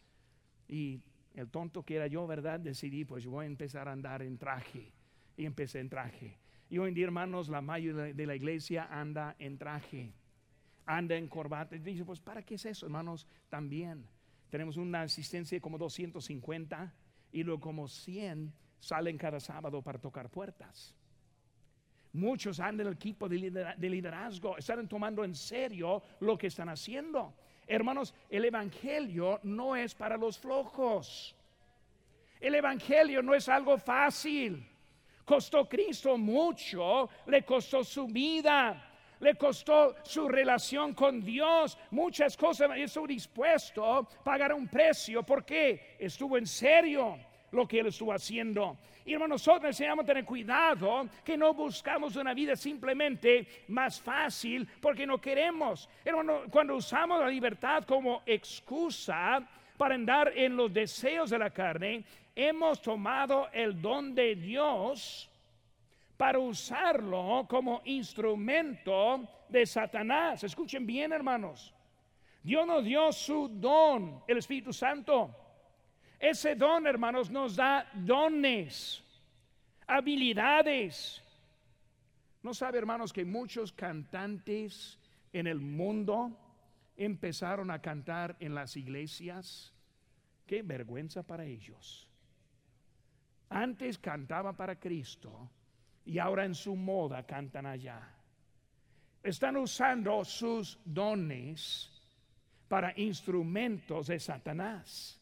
Y 0.69 1.01
el 1.33 1.49
tonto 1.49 1.83
que 1.83 1.97
era 1.97 2.07
yo, 2.07 2.25
¿verdad? 2.25 2.61
Decidí, 2.61 3.03
pues 3.03 3.25
voy 3.25 3.43
a 3.43 3.47
empezar 3.47 3.89
a 3.89 3.91
andar 3.91 4.21
en 4.21 4.37
traje. 4.37 4.93
Y 5.35 5.43
empecé 5.43 5.81
en 5.81 5.89
traje. 5.89 6.37
Y 6.69 6.77
hoy 6.77 6.87
en 6.87 6.93
día, 6.93 7.03
hermanos, 7.03 7.49
la 7.49 7.59
mayoría 7.59 8.13
de 8.13 8.25
la 8.25 8.35
iglesia 8.35 8.87
anda 8.89 9.35
en 9.37 9.57
traje, 9.57 10.13
anda 10.85 11.17
en 11.17 11.27
corbata. 11.27 11.75
Y 11.75 11.79
dice, 11.79 12.05
pues, 12.05 12.21
¿para 12.21 12.43
qué 12.43 12.55
es 12.55 12.65
eso, 12.65 12.85
hermanos? 12.85 13.27
También 13.49 14.07
tenemos 14.49 14.77
una 14.77 15.01
asistencia 15.01 15.57
de 15.57 15.61
como 15.61 15.77
250 15.77 16.93
y 17.33 17.43
luego 17.43 17.59
como 17.59 17.89
100 17.89 18.53
salen 18.79 19.17
cada 19.17 19.41
sábado 19.41 19.81
para 19.81 19.99
tocar 19.99 20.29
puertas. 20.29 20.95
Muchos 22.13 22.59
andan 22.59 22.87
en 22.87 22.87
el 22.87 22.93
equipo 22.93 23.29
de 23.29 23.89
liderazgo, 23.89 24.57
están 24.57 24.87
tomando 24.87 25.23
en 25.23 25.33
serio 25.33 26.03
lo 26.19 26.37
que 26.37 26.47
están 26.47 26.67
haciendo. 26.67 27.33
Hermanos, 27.65 28.13
el 28.29 28.43
Evangelio 28.43 29.39
no 29.43 29.75
es 29.77 29.95
para 29.95 30.17
los 30.17 30.37
flojos. 30.37 31.35
El 32.39 32.55
Evangelio 32.55 33.21
no 33.21 33.33
es 33.33 33.47
algo 33.47 33.77
fácil. 33.77 34.67
Costó 35.23 35.69
Cristo 35.69 36.17
mucho, 36.17 37.09
le 37.27 37.43
costó 37.43 37.83
su 37.83 38.07
vida, 38.07 38.91
le 39.21 39.35
costó 39.35 39.95
su 40.03 40.27
relación 40.27 40.93
con 40.93 41.21
Dios, 41.21 41.77
muchas 41.91 42.35
cosas, 42.35 42.71
estuvo 42.75 43.07
dispuesto 43.07 43.85
a 43.85 44.03
pagar 44.03 44.53
un 44.53 44.67
precio. 44.67 45.23
Porque 45.23 45.95
estuvo 45.97 46.37
en 46.37 46.47
serio 46.47 47.17
lo 47.51 47.67
que 47.67 47.79
él 47.79 47.87
estuvo 47.87 48.13
haciendo. 48.13 48.77
Y 49.05 49.13
hermanos, 49.13 49.35
nosotros 49.45 49.63
necesitamos 49.63 50.05
tener 50.05 50.25
cuidado 50.25 51.07
que 51.23 51.37
no 51.37 51.53
buscamos 51.53 52.15
una 52.15 52.33
vida 52.33 52.55
simplemente 52.55 53.65
más 53.67 53.99
fácil 53.99 54.67
porque 54.79 55.05
no 55.05 55.19
queremos. 55.19 55.89
Hermano, 56.05 56.43
cuando 56.49 56.75
usamos 56.75 57.19
la 57.19 57.27
libertad 57.27 57.83
como 57.83 58.21
excusa 58.25 59.45
para 59.77 59.95
andar 59.95 60.31
en 60.35 60.55
los 60.55 60.71
deseos 60.71 61.29
de 61.29 61.39
la 61.39 61.49
carne, 61.49 62.03
hemos 62.35 62.81
tomado 62.81 63.49
el 63.51 63.81
don 63.81 64.13
de 64.13 64.35
Dios 64.35 65.29
para 66.15 66.37
usarlo 66.37 67.45
como 67.49 67.81
instrumento 67.85 69.27
de 69.49 69.65
Satanás. 69.65 70.43
Escuchen 70.43 70.85
bien, 70.85 71.11
hermanos. 71.11 71.73
Dios 72.43 72.65
nos 72.65 72.83
dio 72.85 73.11
su 73.11 73.47
don, 73.47 74.23
el 74.27 74.37
Espíritu 74.37 74.71
Santo. 74.71 75.35
Ese 76.21 76.53
don, 76.53 76.85
hermanos, 76.85 77.31
nos 77.31 77.55
da 77.55 77.89
dones, 77.95 79.03
habilidades. 79.87 81.19
¿No 82.43 82.53
sabe, 82.53 82.77
hermanos, 82.77 83.11
que 83.11 83.25
muchos 83.25 83.71
cantantes 83.71 84.99
en 85.33 85.47
el 85.47 85.59
mundo 85.59 86.37
empezaron 86.95 87.71
a 87.71 87.81
cantar 87.81 88.35
en 88.39 88.53
las 88.53 88.77
iglesias? 88.77 89.73
Qué 90.45 90.61
vergüenza 90.61 91.23
para 91.23 91.43
ellos. 91.43 92.07
Antes 93.49 93.97
cantaba 93.97 94.53
para 94.53 94.79
Cristo 94.79 95.49
y 96.05 96.19
ahora 96.19 96.45
en 96.45 96.53
su 96.53 96.75
moda 96.75 97.25
cantan 97.25 97.65
allá. 97.65 97.99
Están 99.23 99.57
usando 99.57 100.23
sus 100.23 100.77
dones 100.85 101.91
para 102.67 102.93
instrumentos 102.95 104.05
de 104.05 104.19
Satanás. 104.19 105.20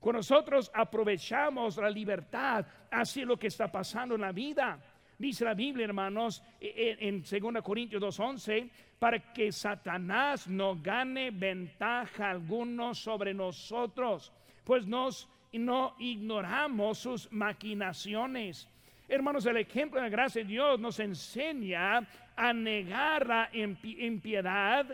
Cuando 0.00 0.18
nosotros 0.18 0.70
aprovechamos 0.74 1.76
la 1.76 1.90
libertad, 1.90 2.64
así 2.90 3.24
lo 3.24 3.36
que 3.36 3.48
está 3.48 3.70
pasando 3.70 4.14
en 4.14 4.20
la 4.20 4.32
vida. 4.32 4.78
Dice 5.18 5.44
la 5.44 5.54
Biblia, 5.54 5.84
hermanos, 5.84 6.42
e, 6.60 6.96
e, 7.00 7.08
en 7.08 7.22
2 7.22 7.62
Corintios 7.62 8.00
2.11, 8.00 8.70
para 9.00 9.18
que 9.32 9.50
Satanás 9.50 10.46
no 10.46 10.76
gane 10.80 11.32
ventaja 11.32 12.30
alguno 12.30 12.94
sobre 12.94 13.34
nosotros, 13.34 14.32
pues 14.64 14.86
nos 14.86 15.28
no 15.52 15.96
ignoramos 15.98 16.98
sus 16.98 17.32
maquinaciones. 17.32 18.68
Hermanos, 19.08 19.46
el 19.46 19.56
ejemplo 19.56 19.98
de 19.98 20.06
la 20.06 20.10
gracia 20.10 20.42
de 20.42 20.48
Dios 20.48 20.78
nos 20.78 21.00
enseña 21.00 22.06
a 22.36 22.52
negar 22.52 23.26
la 23.26 23.50
impiedad, 23.52 24.86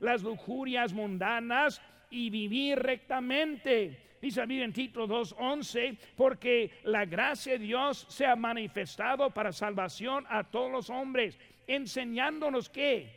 las 0.00 0.22
lujurias 0.22 0.92
mundanas 0.92 1.82
y 2.10 2.30
vivir 2.30 2.78
rectamente. 2.78 4.07
Dice 4.20 4.44
la 4.44 4.64
en 4.64 4.72
Tito 4.72 5.06
2.11, 5.06 5.96
porque 6.16 6.72
la 6.84 7.04
gracia 7.04 7.52
de 7.52 7.60
Dios 7.60 8.06
se 8.08 8.26
ha 8.26 8.34
manifestado 8.34 9.30
para 9.30 9.52
salvación 9.52 10.26
a 10.28 10.44
todos 10.44 10.72
los 10.72 10.90
hombres, 10.90 11.38
enseñándonos 11.66 12.68
que, 12.68 13.12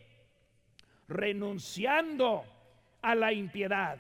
renunciando 1.08 2.44
a 3.02 3.16
la 3.16 3.34
impiedad 3.34 3.98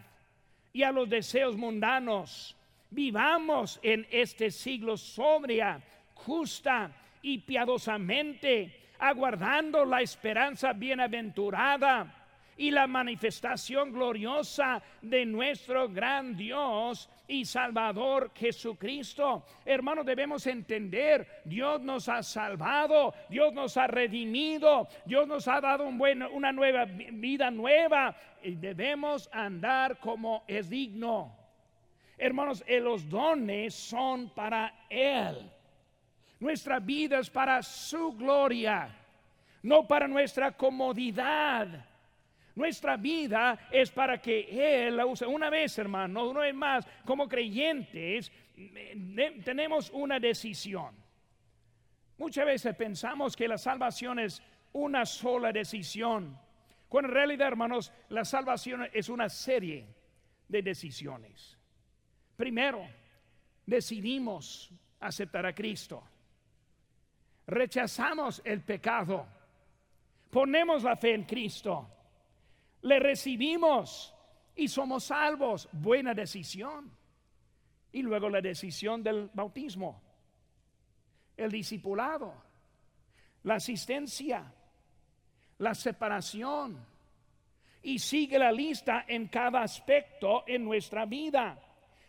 y 0.73 0.83
a 0.83 0.91
los 0.91 1.09
deseos 1.09 1.57
mundanos, 1.57 2.55
vivamos 2.91 3.79
en 3.81 4.05
este 4.11 4.51
siglo 4.51 4.95
sobria, 4.95 5.81
justa 6.13 6.91
y 7.23 7.39
piadosamente, 7.39 8.89
aguardando 8.99 9.85
la 9.85 10.01
esperanza 10.01 10.73
bienaventurada 10.73 12.20
y 12.61 12.69
la 12.69 12.85
manifestación 12.85 13.91
gloriosa 13.91 14.83
de 15.01 15.25
nuestro 15.25 15.89
gran 15.89 16.37
Dios 16.37 17.09
y 17.27 17.43
Salvador 17.43 18.29
Jesucristo. 18.35 19.43
Hermanos, 19.65 20.05
debemos 20.05 20.45
entender, 20.45 21.41
Dios 21.43 21.81
nos 21.81 22.07
ha 22.07 22.21
salvado, 22.21 23.15
Dios 23.29 23.51
nos 23.51 23.77
ha 23.77 23.87
redimido, 23.87 24.87
Dios 25.05 25.27
nos 25.27 25.47
ha 25.47 25.59
dado 25.59 25.87
un 25.87 25.99
una 26.31 26.51
nueva 26.51 26.85
vida 26.85 27.49
nueva 27.49 28.15
y 28.43 28.51
debemos 28.53 29.27
andar 29.33 29.97
como 29.97 30.43
es 30.47 30.69
digno. 30.69 31.35
Hermanos, 32.15 32.63
eh, 32.67 32.79
los 32.79 33.09
dones 33.09 33.73
son 33.73 34.29
para 34.35 34.85
Él. 34.87 35.49
Nuestra 36.39 36.79
vida 36.79 37.17
es 37.17 37.29
para 37.31 37.63
su 37.63 38.13
gloria, 38.13 38.95
no 39.63 39.87
para 39.87 40.07
nuestra 40.07 40.51
comodidad. 40.51 41.87
Nuestra 42.55 42.97
vida 42.97 43.67
es 43.71 43.91
para 43.91 44.21
que 44.21 44.87
Él 44.87 44.97
la 44.97 45.05
use. 45.05 45.25
Una 45.25 45.49
vez, 45.49 45.77
hermano, 45.77 46.33
no 46.33 46.43
es 46.43 46.53
más, 46.53 46.85
como 47.05 47.27
creyentes, 47.27 48.31
tenemos 49.43 49.89
una 49.91 50.19
decisión. 50.19 50.95
Muchas 52.17 52.45
veces 52.45 52.75
pensamos 52.75 53.35
que 53.35 53.47
la 53.47 53.57
salvación 53.57 54.19
es 54.19 54.41
una 54.73 55.05
sola 55.05 55.51
decisión. 55.51 56.37
Cuando 56.87 57.09
en 57.09 57.15
realidad, 57.15 57.47
hermanos, 57.47 57.91
la 58.09 58.25
salvación 58.25 58.87
es 58.93 59.09
una 59.09 59.29
serie 59.29 59.87
de 60.47 60.61
decisiones. 60.61 61.57
Primero, 62.35 62.85
decidimos 63.65 64.71
aceptar 64.99 65.45
a 65.45 65.55
Cristo. 65.55 66.03
Rechazamos 67.47 68.41
el 68.43 68.61
pecado. 68.61 69.25
Ponemos 70.29 70.83
la 70.83 70.95
fe 70.95 71.13
en 71.13 71.23
Cristo. 71.23 71.89
Le 72.81 72.99
recibimos 72.99 74.13
y 74.55 74.67
somos 74.67 75.05
salvos. 75.05 75.69
Buena 75.71 76.13
decisión. 76.13 76.91
Y 77.91 78.01
luego 78.01 78.29
la 78.29 78.41
decisión 78.41 79.03
del 79.03 79.29
bautismo, 79.33 80.01
el 81.35 81.51
discipulado, 81.51 82.33
la 83.43 83.55
asistencia, 83.55 84.53
la 85.57 85.75
separación. 85.75 86.85
Y 87.83 87.99
sigue 87.99 88.37
la 88.37 88.51
lista 88.51 89.05
en 89.07 89.27
cada 89.27 89.63
aspecto 89.63 90.43
en 90.47 90.63
nuestra 90.63 91.05
vida. 91.05 91.59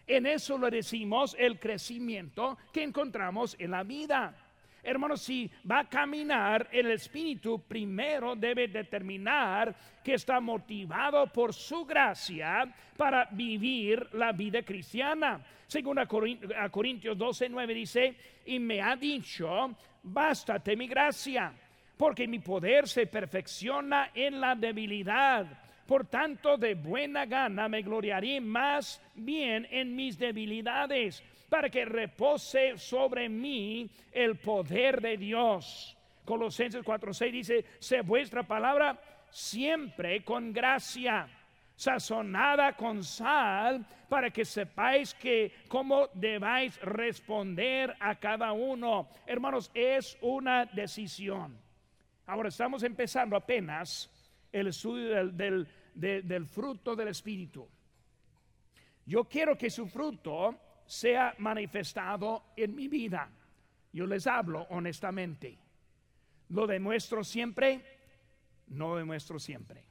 En 0.07 0.27
eso 0.27 0.59
lo 0.59 0.71
decimos 0.71 1.35
el 1.39 1.59
crecimiento 1.59 2.59
que 2.73 2.83
encontramos 2.83 3.57
en 3.59 3.71
la 3.71 3.83
vida. 3.83 4.37
Hermanos, 4.85 5.23
si 5.23 5.49
va 5.71 5.81
a 5.81 5.89
caminar 5.89 6.69
el 6.73 6.91
Espíritu, 6.91 7.63
primero 7.69 8.35
debe 8.35 8.67
determinar 8.67 9.75
que 10.03 10.15
está 10.15 10.41
motivado 10.41 11.27
por 11.29 11.55
su 11.55 11.85
gracia 11.85 12.67
para 12.97 13.29
vivir 13.31 14.09
la 14.15 14.33
vida 14.33 14.63
cristiana. 14.63 15.41
Según 15.69 16.01
a 16.01 16.07
Corintios 16.07 17.17
12, 17.17 17.49
9 17.49 17.75
dice, 17.75 18.17
y 18.47 18.59
me 18.59 18.83
ha 18.83 18.97
dicho, 18.97 19.75
bástate 20.03 20.77
mi 20.77 20.89
gracia, 20.89 21.53
porque 21.97 22.27
mi 22.27 22.41
poder 22.41 22.89
se 22.89 23.07
perfecciona 23.07 24.11
en 24.13 24.41
la 24.41 24.57
debilidad. 24.57 25.47
Por 25.87 26.07
tanto, 26.07 26.57
de 26.57 26.75
buena 26.75 27.27
gana 27.27 27.69
me 27.69 27.83
gloriaré 27.83 28.41
más 28.41 29.01
bien 29.15 29.67
en 29.71 29.95
mis 29.95 30.19
debilidades 30.19 31.23
para 31.49 31.69
que 31.69 31.85
repose 31.85 32.79
sobre 32.79 33.29
mí 33.29 33.91
el 34.13 34.37
poder 34.37 35.01
de 35.01 35.17
Dios. 35.17 35.97
Colosenses 36.25 36.83
4:6 36.83 37.31
dice, 37.31 37.65
sé 37.79 38.01
vuestra 38.01 38.43
palabra 38.43 38.99
siempre 39.29 40.23
con 40.25 40.53
gracia, 40.53 41.29
sazonada 41.75 42.75
con 42.75 43.03
sal, 43.03 43.85
para 44.09 44.31
que 44.31 44.45
sepáis 44.45 45.15
que 45.15 45.53
cómo 45.69 46.09
debáis 46.15 46.81
responder 46.83 47.97
a 47.99 48.15
cada 48.15 48.53
uno. 48.53 49.09
Hermanos, 49.27 49.71
es 49.75 50.17
una 50.21 50.67
decisión. 50.67 51.59
Ahora 52.27 52.51
estamos 52.51 52.83
empezando 52.83 53.37
apenas 53.37 54.09
el 54.53 54.67
estudio 54.67 55.29
del, 55.33 56.47
fruto 56.47 56.95
del 56.95 57.09
Espíritu. 57.09 57.67
Yo 59.07 59.25
quiero 59.25 59.57
que 59.57 59.71
su 59.71 59.87
fruto 59.87 60.59
sea 60.87 61.35
manifestado 61.39 62.53
en 62.57 62.75
mi 62.75 62.87
vida. 62.87 63.31
Yo 63.93 64.07
les 64.07 64.27
hablo 64.27 64.67
honestamente. 64.71 65.59
¿Lo 66.51 66.67
demuestro 66.67 67.25
siempre? 67.25 67.83
No 68.69 68.91
lo 68.91 68.97
demuestro 68.97 69.39
siempre. 69.39 69.85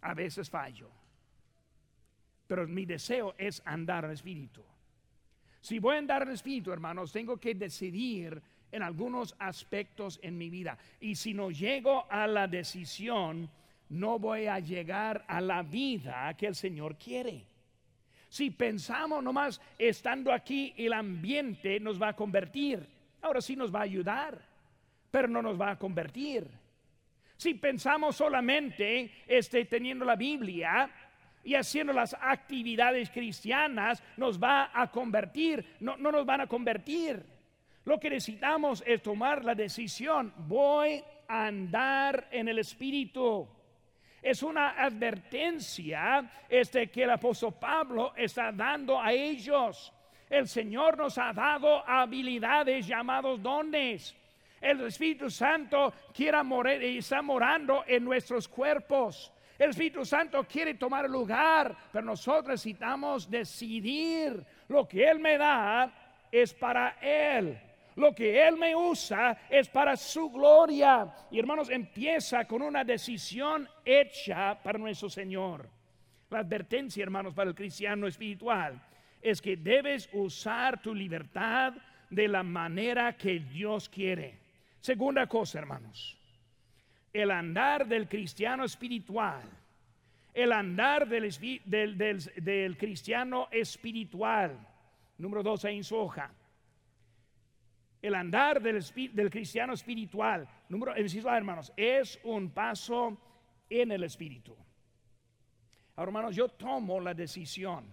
A 0.00 0.14
veces 0.14 0.50
fallo. 0.50 0.90
Pero 2.46 2.66
mi 2.66 2.84
deseo 2.84 3.34
es 3.38 3.62
andar 3.64 4.04
en 4.04 4.12
espíritu. 4.12 4.64
Si 5.60 5.78
voy 5.78 5.96
a 5.96 5.98
andar 5.98 6.22
en 6.22 6.30
espíritu, 6.30 6.72
hermanos, 6.72 7.12
tengo 7.12 7.36
que 7.36 7.54
decidir 7.54 8.40
en 8.72 8.82
algunos 8.82 9.34
aspectos 9.38 10.18
en 10.22 10.36
mi 10.36 10.50
vida. 10.50 10.78
Y 11.00 11.14
si 11.14 11.34
no 11.34 11.50
llego 11.50 12.06
a 12.10 12.26
la 12.26 12.46
decisión, 12.46 13.48
no 13.88 14.18
voy 14.18 14.46
a 14.46 14.58
llegar 14.58 15.24
a 15.28 15.40
la 15.40 15.62
vida 15.62 16.34
que 16.36 16.46
el 16.46 16.54
Señor 16.54 16.96
quiere. 16.96 17.44
Si 18.28 18.50
pensamos 18.50 19.22
nomás 19.22 19.60
estando 19.78 20.32
aquí, 20.32 20.74
el 20.76 20.92
ambiente 20.92 21.80
nos 21.80 22.00
va 22.00 22.08
a 22.08 22.16
convertir. 22.16 22.86
Ahora 23.22 23.40
sí 23.40 23.56
nos 23.56 23.74
va 23.74 23.80
a 23.80 23.84
ayudar, 23.84 24.38
pero 25.10 25.28
no 25.28 25.40
nos 25.40 25.58
va 25.58 25.70
a 25.70 25.78
convertir. 25.78 26.46
Si 27.36 27.54
pensamos 27.54 28.16
solamente 28.16 29.10
este, 29.26 29.64
teniendo 29.64 30.04
la 30.04 30.16
Biblia 30.16 30.90
y 31.42 31.54
haciendo 31.54 31.92
las 31.92 32.14
actividades 32.20 33.08
cristianas, 33.10 34.02
nos 34.16 34.42
va 34.42 34.70
a 34.74 34.90
convertir. 34.90 35.64
No, 35.80 35.96
no 35.96 36.12
nos 36.12 36.26
van 36.26 36.42
a 36.42 36.46
convertir. 36.46 37.37
Lo 37.88 37.98
que 37.98 38.10
necesitamos 38.10 38.84
es 38.86 39.00
tomar 39.00 39.46
la 39.46 39.54
decisión. 39.54 40.30
Voy 40.46 41.02
a 41.26 41.46
andar 41.46 42.28
en 42.30 42.46
el 42.46 42.58
Espíritu. 42.58 43.48
Es 44.20 44.42
una 44.42 44.72
advertencia 44.72 46.30
este, 46.50 46.90
que 46.90 47.04
el 47.04 47.10
apóstol 47.12 47.54
Pablo 47.58 48.12
está 48.14 48.52
dando 48.52 49.00
a 49.00 49.10
ellos. 49.10 49.90
El 50.28 50.46
Señor 50.46 50.98
nos 50.98 51.16
ha 51.16 51.32
dado 51.32 51.82
habilidades 51.88 52.86
llamados 52.86 53.42
dones. 53.42 54.14
El 54.60 54.82
Espíritu 54.82 55.30
Santo 55.30 55.94
quiere 56.12 56.42
morir 56.42 56.82
y 56.82 56.98
está 56.98 57.22
morando 57.22 57.84
en 57.86 58.04
nuestros 58.04 58.46
cuerpos. 58.48 59.32
El 59.58 59.70
Espíritu 59.70 60.04
Santo 60.04 60.44
quiere 60.44 60.74
tomar 60.74 61.08
lugar, 61.08 61.74
pero 61.90 62.04
nosotros 62.04 62.48
necesitamos 62.48 63.30
decidir 63.30 64.44
lo 64.68 64.86
que 64.86 65.08
Él 65.08 65.20
me 65.20 65.38
da 65.38 65.90
es 66.30 66.52
para 66.52 66.98
Él. 67.00 67.58
Lo 67.98 68.14
que 68.14 68.46
Él 68.46 68.56
me 68.56 68.76
usa 68.76 69.36
es 69.50 69.68
para 69.68 69.96
su 69.96 70.30
gloria. 70.30 71.12
Y 71.32 71.38
hermanos, 71.40 71.68
empieza 71.68 72.44
con 72.44 72.62
una 72.62 72.84
decisión 72.84 73.68
hecha 73.84 74.56
para 74.62 74.78
nuestro 74.78 75.10
Señor. 75.10 75.68
La 76.30 76.38
advertencia, 76.38 77.02
hermanos, 77.02 77.34
para 77.34 77.50
el 77.50 77.56
cristiano 77.56 78.06
espiritual 78.06 78.80
es 79.20 79.42
que 79.42 79.56
debes 79.56 80.08
usar 80.12 80.80
tu 80.80 80.94
libertad 80.94 81.74
de 82.08 82.28
la 82.28 82.44
manera 82.44 83.16
que 83.16 83.40
Dios 83.40 83.88
quiere. 83.88 84.38
Segunda 84.80 85.26
cosa, 85.26 85.58
hermanos, 85.58 86.16
el 87.12 87.32
andar 87.32 87.84
del 87.84 88.08
cristiano 88.08 88.62
espiritual, 88.64 89.42
el 90.32 90.52
andar 90.52 91.08
del, 91.08 92.76
cristiano 92.78 93.48
espiritual, 93.50 94.56
número 95.18 95.42
dos 95.42 95.64
ahí 95.64 95.78
en 95.78 95.84
su 95.84 95.96
hoja, 95.96 96.30
el 98.00 98.14
andar 98.14 98.62
del, 98.62 98.84
del 99.12 99.30
cristiano 99.30 99.72
espiritual, 99.72 100.48
número, 100.68 100.94
hermanos, 100.94 101.72
es 101.76 102.18
un 102.24 102.50
paso 102.50 103.18
en 103.68 103.92
el 103.92 104.04
espíritu. 104.04 104.56
Ahora, 105.96 106.10
hermanos, 106.10 106.36
yo 106.36 106.48
tomo 106.48 107.00
la 107.00 107.12
decisión, 107.12 107.84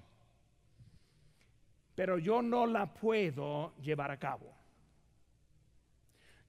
pero 1.96 2.20
yo 2.20 2.42
no 2.42 2.68
la 2.68 2.94
puedo 2.94 3.74
llevar 3.78 4.12
a 4.12 4.18
cabo. 4.18 4.54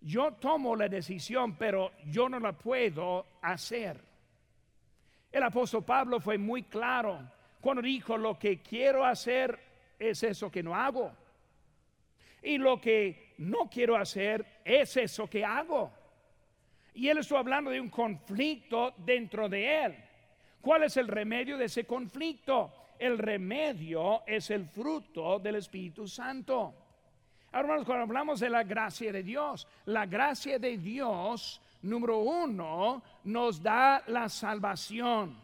Yo 0.03 0.35
tomo 0.35 0.77
la 0.77 0.89
decisión, 0.89 1.57
pero 1.57 1.93
yo 2.07 2.29
no 2.29 2.39
la 2.39 2.53
puedo 2.53 3.27
hacer. 3.41 4.01
El 5.33 5.43
apóstol 5.43 5.85
Pablo 5.85 6.21
fue 6.21 6.39
muy 6.39 6.65
claro 6.65 7.31
cuando 7.61 7.83
dijo, 7.83 8.17
lo 8.17 8.39
que 8.39 8.61
quiero 8.61 9.05
hacer 9.05 9.59
es 9.99 10.23
eso 10.23 10.51
que 10.51 10.63
no 10.63 10.75
hago. 10.75 11.13
Y 12.47 12.59
lo 12.59 12.81
que 12.81 13.35
no 13.39 13.69
quiero 13.69 13.97
hacer 13.97 14.61
es 14.65 14.97
eso 14.97 15.29
que 15.29 15.45
hago. 15.45 15.91
Y 16.95 17.09
él 17.09 17.19
está 17.19 17.41
hablando 17.41 17.73
de 17.73 17.81
un 17.81 17.91
conflicto 17.91 18.95
dentro 18.99 19.49
de 19.49 19.85
él. 19.85 19.97
¿Cuál 20.61 20.85
es 20.85 20.97
el 20.97 21.09
remedio 21.09 21.59
de 21.59 21.65
ese 21.65 21.85
conflicto? 21.85 22.73
El 23.01 23.19
remedio 23.19 24.23
es 24.25 24.49
el 24.53 24.65
fruto 24.65 25.41
del 25.41 25.57
Espíritu 25.57 26.07
Santo. 26.07 26.73
hermanos, 27.53 27.85
cuando 27.85 28.05
hablamos 28.05 28.39
de 28.39 28.49
la 28.49 28.63
gracia 28.63 29.11
de 29.11 29.25
Dios, 29.25 29.67
la 29.87 30.07
gracia 30.07 30.61
de 30.61 30.79
Dios, 30.79 31.61
número 31.83 32.19
uno, 32.19 33.03
nos 33.25 33.61
da 33.61 34.05
la 34.07 34.29
salvación. 34.29 35.37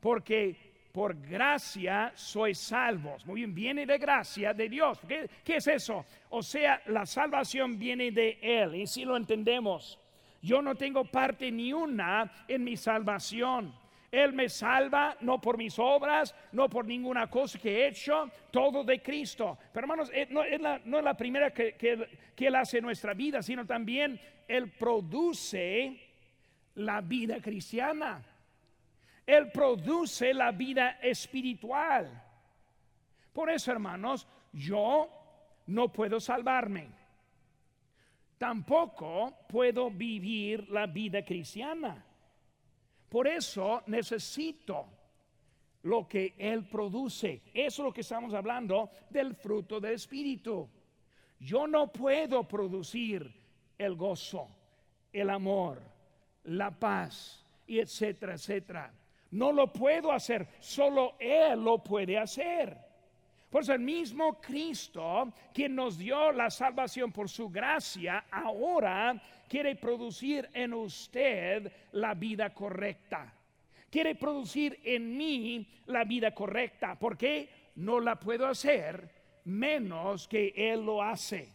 Porque 0.00 0.65
por 0.96 1.14
gracia 1.14 2.10
sois 2.14 2.56
salvos. 2.56 3.26
Muy 3.26 3.40
bien, 3.40 3.54
viene 3.54 3.84
de 3.84 3.98
gracia 3.98 4.54
de 4.54 4.66
Dios. 4.66 4.98
¿Qué, 5.06 5.28
¿Qué, 5.44 5.56
es 5.56 5.66
eso? 5.66 6.06
O 6.30 6.42
sea, 6.42 6.80
la 6.86 7.04
salvación 7.04 7.78
viene 7.78 8.10
de 8.10 8.38
Él, 8.40 8.76
y 8.76 8.86
si 8.86 9.04
lo 9.04 9.14
entendemos. 9.14 9.98
Yo 10.40 10.62
no 10.62 10.74
tengo 10.74 11.04
parte 11.04 11.52
ni 11.52 11.70
una 11.70 12.32
en 12.48 12.64
mi 12.64 12.78
salvación. 12.78 13.74
Él 14.10 14.32
me 14.32 14.48
salva 14.48 15.18
no 15.20 15.38
por 15.38 15.58
mis 15.58 15.78
obras, 15.78 16.34
no 16.52 16.66
por 16.70 16.86
ninguna 16.86 17.28
cosa 17.28 17.58
que 17.58 17.76
he 17.76 17.88
hecho, 17.88 18.30
todo 18.50 18.82
de 18.82 19.02
Cristo. 19.02 19.58
Pero 19.74 19.84
hermanos, 19.84 20.10
eh, 20.14 20.28
no 20.30 20.44
es 20.44 20.58
la, 20.62 21.14
primera 21.14 21.52
que, 21.52 21.74
que, 21.74 22.08
que 22.34 22.46
Él 22.46 22.54
hace 22.54 22.78
en 22.78 22.84
nuestra 22.84 23.12
vida, 23.12 23.42
sino 23.42 23.66
también 23.66 24.18
Él 24.48 24.70
produce 24.70 26.00
la 26.76 27.02
vida 27.02 27.38
cristiana. 27.42 28.24
Él 29.26 29.50
produce 29.50 30.32
la 30.32 30.52
vida 30.52 30.98
espiritual. 31.02 32.22
Por 33.32 33.50
eso, 33.50 33.72
hermanos, 33.72 34.26
yo 34.52 35.10
no 35.66 35.92
puedo 35.92 36.20
salvarme. 36.20 36.88
tampoco 38.38 39.32
puedo 39.48 39.90
vivir 39.90 40.68
la 40.70 40.86
vida 40.86 41.24
cristiana. 41.24 42.04
Por 43.08 43.26
eso 43.26 43.82
necesito 43.86 44.86
lo 45.82 46.06
que 46.06 46.34
Él 46.38 46.64
produce. 46.68 47.42
Eso 47.54 47.82
es 47.82 47.86
lo 47.86 47.92
que 47.92 48.02
estamos 48.02 48.34
hablando 48.34 48.90
del 49.08 49.34
fruto 49.34 49.80
del 49.80 49.94
Espíritu. 49.94 50.68
Yo 51.38 51.66
no 51.66 51.90
puedo 51.92 52.46
producir 52.46 53.32
el 53.78 53.94
gozo, 53.94 54.48
el 55.12 55.30
amor, 55.30 55.80
la 56.44 56.70
paz, 56.70 57.44
y 57.66 57.78
etcétera, 57.78 58.34
etcétera. 58.34 58.92
No 59.30 59.52
lo 59.52 59.72
puedo 59.72 60.12
hacer, 60.12 60.46
solo 60.60 61.16
Él 61.18 61.62
lo 61.62 61.78
puede 61.78 62.18
hacer. 62.18 62.76
Pues 63.50 63.68
el 63.68 63.80
mismo 63.80 64.40
Cristo, 64.40 65.32
quien 65.52 65.74
nos 65.74 65.96
dio 65.96 66.32
la 66.32 66.50
salvación 66.50 67.12
por 67.12 67.28
su 67.28 67.48
gracia, 67.48 68.24
ahora 68.30 69.20
quiere 69.48 69.76
producir 69.76 70.48
en 70.52 70.74
usted 70.74 71.72
la 71.92 72.14
vida 72.14 72.52
correcta. 72.52 73.32
Quiere 73.90 74.14
producir 74.16 74.80
en 74.84 75.16
mí 75.16 75.66
la 75.86 76.04
vida 76.04 76.34
correcta. 76.34 76.98
porque 76.98 77.48
No 77.76 78.00
la 78.00 78.18
puedo 78.18 78.46
hacer 78.46 79.08
menos 79.44 80.26
que 80.28 80.52
Él 80.56 80.84
lo 80.84 81.02
hace. 81.02 81.48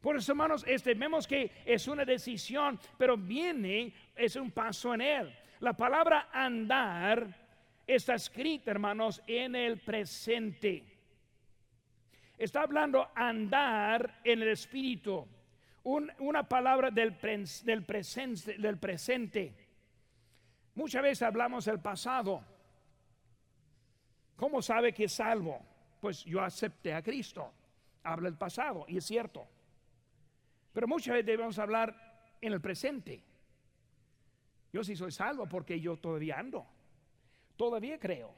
Por 0.00 0.16
eso, 0.16 0.32
hermanos, 0.32 0.64
este, 0.66 0.94
vemos 0.94 1.26
que 1.26 1.50
es 1.64 1.86
una 1.86 2.04
decisión, 2.04 2.78
pero 2.98 3.16
viene, 3.16 3.92
es 4.16 4.34
un 4.36 4.50
paso 4.50 4.94
en 4.94 5.00
Él. 5.02 5.39
La 5.60 5.74
palabra 5.74 6.30
andar 6.32 7.36
está 7.86 8.14
escrita, 8.14 8.70
hermanos, 8.70 9.22
en 9.26 9.54
el 9.54 9.78
presente. 9.78 10.84
Está 12.38 12.62
hablando 12.62 13.10
andar 13.14 14.22
en 14.24 14.40
el 14.40 14.48
espíritu. 14.48 15.26
una 15.82 16.48
palabra 16.48 16.90
del, 16.90 17.18
del, 17.64 17.84
presente, 17.84 18.56
del 18.56 18.78
presente. 18.78 19.54
Muchas 20.76 21.02
veces 21.02 21.22
hablamos 21.22 21.66
del 21.66 21.80
pasado. 21.80 22.42
¿Cómo 24.36 24.62
sabe 24.62 24.94
que 24.94 25.04
es 25.04 25.12
salvo? 25.12 25.60
Pues 26.00 26.24
yo 26.24 26.40
acepté 26.40 26.94
a 26.94 27.02
Cristo. 27.02 27.52
Habla 28.02 28.28
el 28.28 28.38
pasado 28.38 28.86
y 28.88 28.96
es 28.96 29.04
cierto. 29.04 29.46
Pero 30.72 30.88
muchas 30.88 31.12
veces 31.12 31.26
debemos 31.26 31.58
hablar 31.58 32.32
en 32.40 32.54
el 32.54 32.62
presente. 32.62 33.29
Yo 34.72 34.84
sí 34.84 34.94
soy 34.96 35.10
salvo 35.10 35.46
porque 35.46 35.80
yo 35.80 35.96
todavía 35.96 36.38
ando. 36.38 36.66
Todavía 37.56 37.98
creo. 37.98 38.32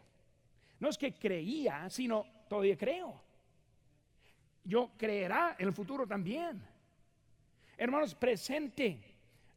No 0.80 0.88
es 0.88 0.98
que 0.98 1.14
creía, 1.14 1.88
sino 1.90 2.26
todavía 2.48 2.76
creo. 2.76 3.20
Yo 4.64 4.90
creerá 4.96 5.56
en 5.58 5.68
el 5.68 5.72
futuro 5.72 6.06
también. 6.06 6.62
Hermanos, 7.76 8.14
presente. 8.14 9.00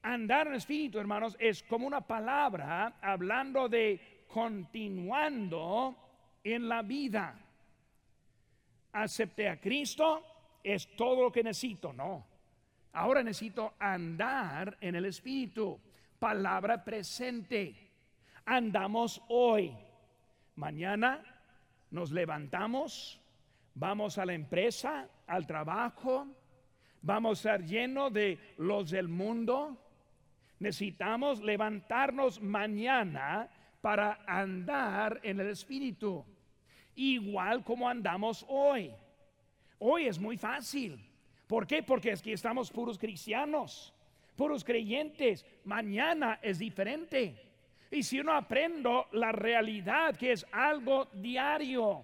Andar 0.01 0.47
en 0.47 0.53
espíritu, 0.53 0.99
hermanos, 0.99 1.35
es 1.39 1.63
como 1.63 1.88
una 1.88 2.01
palabra 2.01 2.99
hablando 3.01 3.67
de 3.67 4.25
continuando 4.27 5.95
en 6.43 6.69
la 6.69 6.83
vida. 6.83 7.39
Acepté 8.91 9.49
a 9.49 9.59
Cristo, 9.59 10.23
es 10.63 10.95
todo 10.95 11.23
lo 11.23 11.31
que 11.31 11.43
necesito, 11.43 11.91
no. 11.91 12.23
Ahora 12.93 13.23
necesito 13.23 13.73
andar 13.79 14.77
en 14.79 14.95
el 14.95 15.05
espíritu 15.05 15.79
palabra 16.25 16.83
presente. 16.83 17.75
Andamos 18.47 19.21
hoy. 19.27 19.71
Mañana 20.55 21.23
nos 21.91 22.09
levantamos, 22.11 23.21
vamos 23.75 24.17
a 24.17 24.25
la 24.25 24.33
empresa, 24.33 25.07
al 25.27 25.45
trabajo, 25.45 26.25
vamos 27.03 27.45
a 27.45 27.51
ser 27.51 27.65
llenos 27.67 28.11
de 28.11 28.39
los 28.57 28.89
del 28.89 29.07
mundo. 29.07 29.77
Necesitamos 30.57 31.43
levantarnos 31.43 32.41
mañana 32.41 33.47
para 33.79 34.23
andar 34.25 35.19
en 35.21 35.39
el 35.41 35.49
Espíritu, 35.49 36.25
igual 36.95 37.63
como 37.63 37.88
andamos 37.88 38.43
hoy. 38.49 38.91
Hoy 39.77 40.07
es 40.07 40.17
muy 40.17 40.38
fácil. 40.38 41.07
¿Por 41.45 41.67
qué? 41.67 41.83
Porque 41.83 42.15
que 42.15 42.33
estamos 42.33 42.71
puros 42.71 42.97
cristianos 42.97 43.94
puros 44.36 44.63
creyentes. 44.63 45.45
Mañana 45.63 46.39
es 46.41 46.60
diferente. 46.60 47.36
Y 47.91 48.04
si 48.04 48.19
uno 48.19 48.34
aprendo 48.34 49.08
la 49.12 49.32
realidad 49.32 50.15
que 50.15 50.32
es 50.32 50.45
algo 50.52 51.08
diario. 51.13 52.04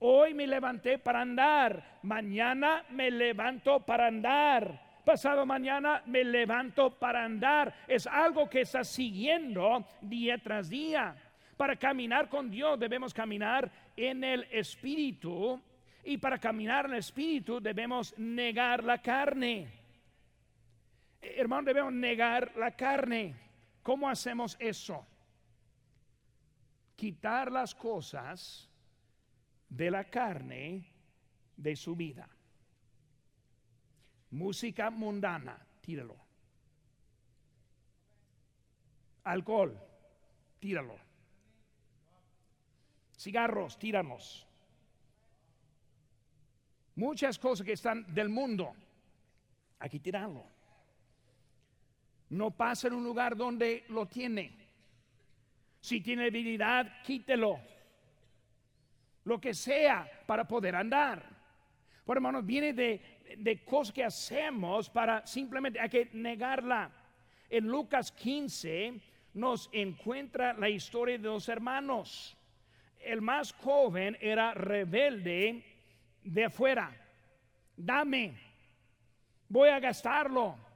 Hoy 0.00 0.32
me 0.32 0.46
levanté 0.46 0.98
para 0.98 1.22
andar, 1.22 1.98
mañana 2.02 2.84
me 2.90 3.10
levanto 3.10 3.80
para 3.80 4.06
andar, 4.06 5.00
pasado 5.04 5.44
mañana 5.44 6.02
me 6.06 6.22
levanto 6.22 6.90
para 6.90 7.24
andar. 7.24 7.74
Es 7.88 8.06
algo 8.06 8.48
que 8.48 8.60
está 8.60 8.84
siguiendo 8.84 9.84
día 10.00 10.38
tras 10.38 10.68
día. 10.68 11.16
Para 11.56 11.74
caminar 11.74 12.28
con 12.28 12.48
Dios 12.48 12.78
debemos 12.78 13.12
caminar 13.12 13.68
en 13.96 14.22
el 14.22 14.44
Espíritu 14.52 15.60
y 16.04 16.16
para 16.18 16.38
caminar 16.38 16.84
en 16.86 16.92
el 16.92 16.98
Espíritu 16.98 17.60
debemos 17.60 18.16
negar 18.16 18.84
la 18.84 18.98
carne. 19.02 19.77
Hermano, 21.20 21.64
debemos 21.64 21.92
negar 21.92 22.54
la 22.56 22.76
carne. 22.76 23.34
¿Cómo 23.82 24.08
hacemos 24.08 24.56
eso? 24.60 25.06
Quitar 26.94 27.50
las 27.50 27.74
cosas 27.74 28.68
de 29.68 29.90
la 29.90 30.04
carne 30.04 30.86
de 31.56 31.76
su 31.76 31.96
vida. 31.96 32.28
Música 34.30 34.90
mundana, 34.90 35.58
tíralo. 35.80 36.16
Alcohol, 39.24 39.78
tíralo. 40.60 40.96
Cigarros, 43.16 43.78
tíranos. 43.78 44.46
Muchas 46.94 47.38
cosas 47.38 47.64
que 47.64 47.72
están 47.72 48.12
del 48.12 48.28
mundo, 48.28 48.74
aquí 49.78 50.00
tirarlo 50.00 50.57
no 52.30 52.50
pasa 52.50 52.88
en 52.88 52.94
un 52.94 53.04
lugar 53.04 53.36
donde 53.36 53.84
lo 53.88 54.06
tiene. 54.06 54.52
Si 55.80 56.00
tiene 56.00 56.26
habilidad, 56.26 57.02
quítelo. 57.02 57.58
Lo 59.24 59.40
que 59.40 59.54
sea 59.54 60.08
para 60.26 60.46
poder 60.46 60.74
andar. 60.76 61.24
Por 62.04 62.16
hermanos, 62.16 62.44
viene 62.44 62.72
de, 62.72 63.00
de 63.36 63.64
cosas 63.64 63.92
que 63.92 64.04
hacemos 64.04 64.88
para 64.90 65.26
simplemente, 65.26 65.80
hay 65.80 65.88
que 65.88 66.08
negarla. 66.12 66.90
En 67.48 67.66
Lucas 67.66 68.12
15 68.12 69.00
nos 69.34 69.70
encuentra 69.72 70.52
la 70.54 70.68
historia 70.68 71.16
de 71.16 71.28
dos 71.28 71.48
hermanos. 71.48 72.36
El 73.00 73.22
más 73.22 73.52
joven 73.52 74.18
era 74.20 74.52
rebelde 74.52 75.64
de 76.24 76.44
afuera. 76.44 76.94
Dame, 77.76 78.34
voy 79.48 79.68
a 79.68 79.78
gastarlo 79.78 80.67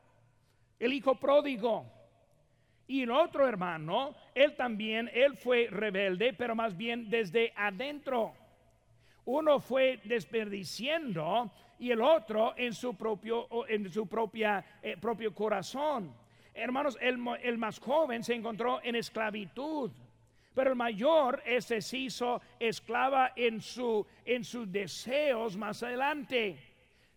el 0.83 0.93
hijo 0.93 1.15
pródigo. 1.15 1.87
Y 2.89 3.03
el 3.03 3.13
otro 3.13 3.49
hermano, 3.49 4.15
él 4.35 4.57
también, 4.57 5.09
él 5.15 5.37
fue 5.37 5.69
rebelde, 5.71 6.33
pero 6.33 6.57
más 6.57 6.77
bien 6.77 7.09
desde 7.09 7.53
adentro. 7.57 8.35
Uno 9.25 9.61
fue 9.61 10.01
desperdiciando 10.05 11.53
y 11.79 11.93
el 11.93 12.03
otro 12.03 12.55
en 12.57 12.75
su 12.75 12.97
propio, 12.97 13.47
en 13.69 13.89
su 13.91 14.09
propia, 14.09 14.65
eh, 14.83 14.97
propio 15.01 15.33
corazón. 15.33 16.13
Hermanos, 16.53 16.99
el, 17.01 17.17
el, 17.43 17.59
más 17.59 17.79
joven 17.79 18.25
se 18.25 18.35
encontró 18.35 18.81
en 18.83 18.97
esclavitud, 18.97 19.93
pero 20.53 20.71
el 20.71 20.77
mayor 20.77 21.41
ese 21.47 21.81
se 21.81 21.99
hizo 21.99 22.43
esclava 22.59 23.33
en, 23.37 23.61
su, 23.61 24.05
en 24.25 24.43
sus 24.43 24.71
deseos 24.71 25.57
más 25.57 25.83
adelante 25.85 26.72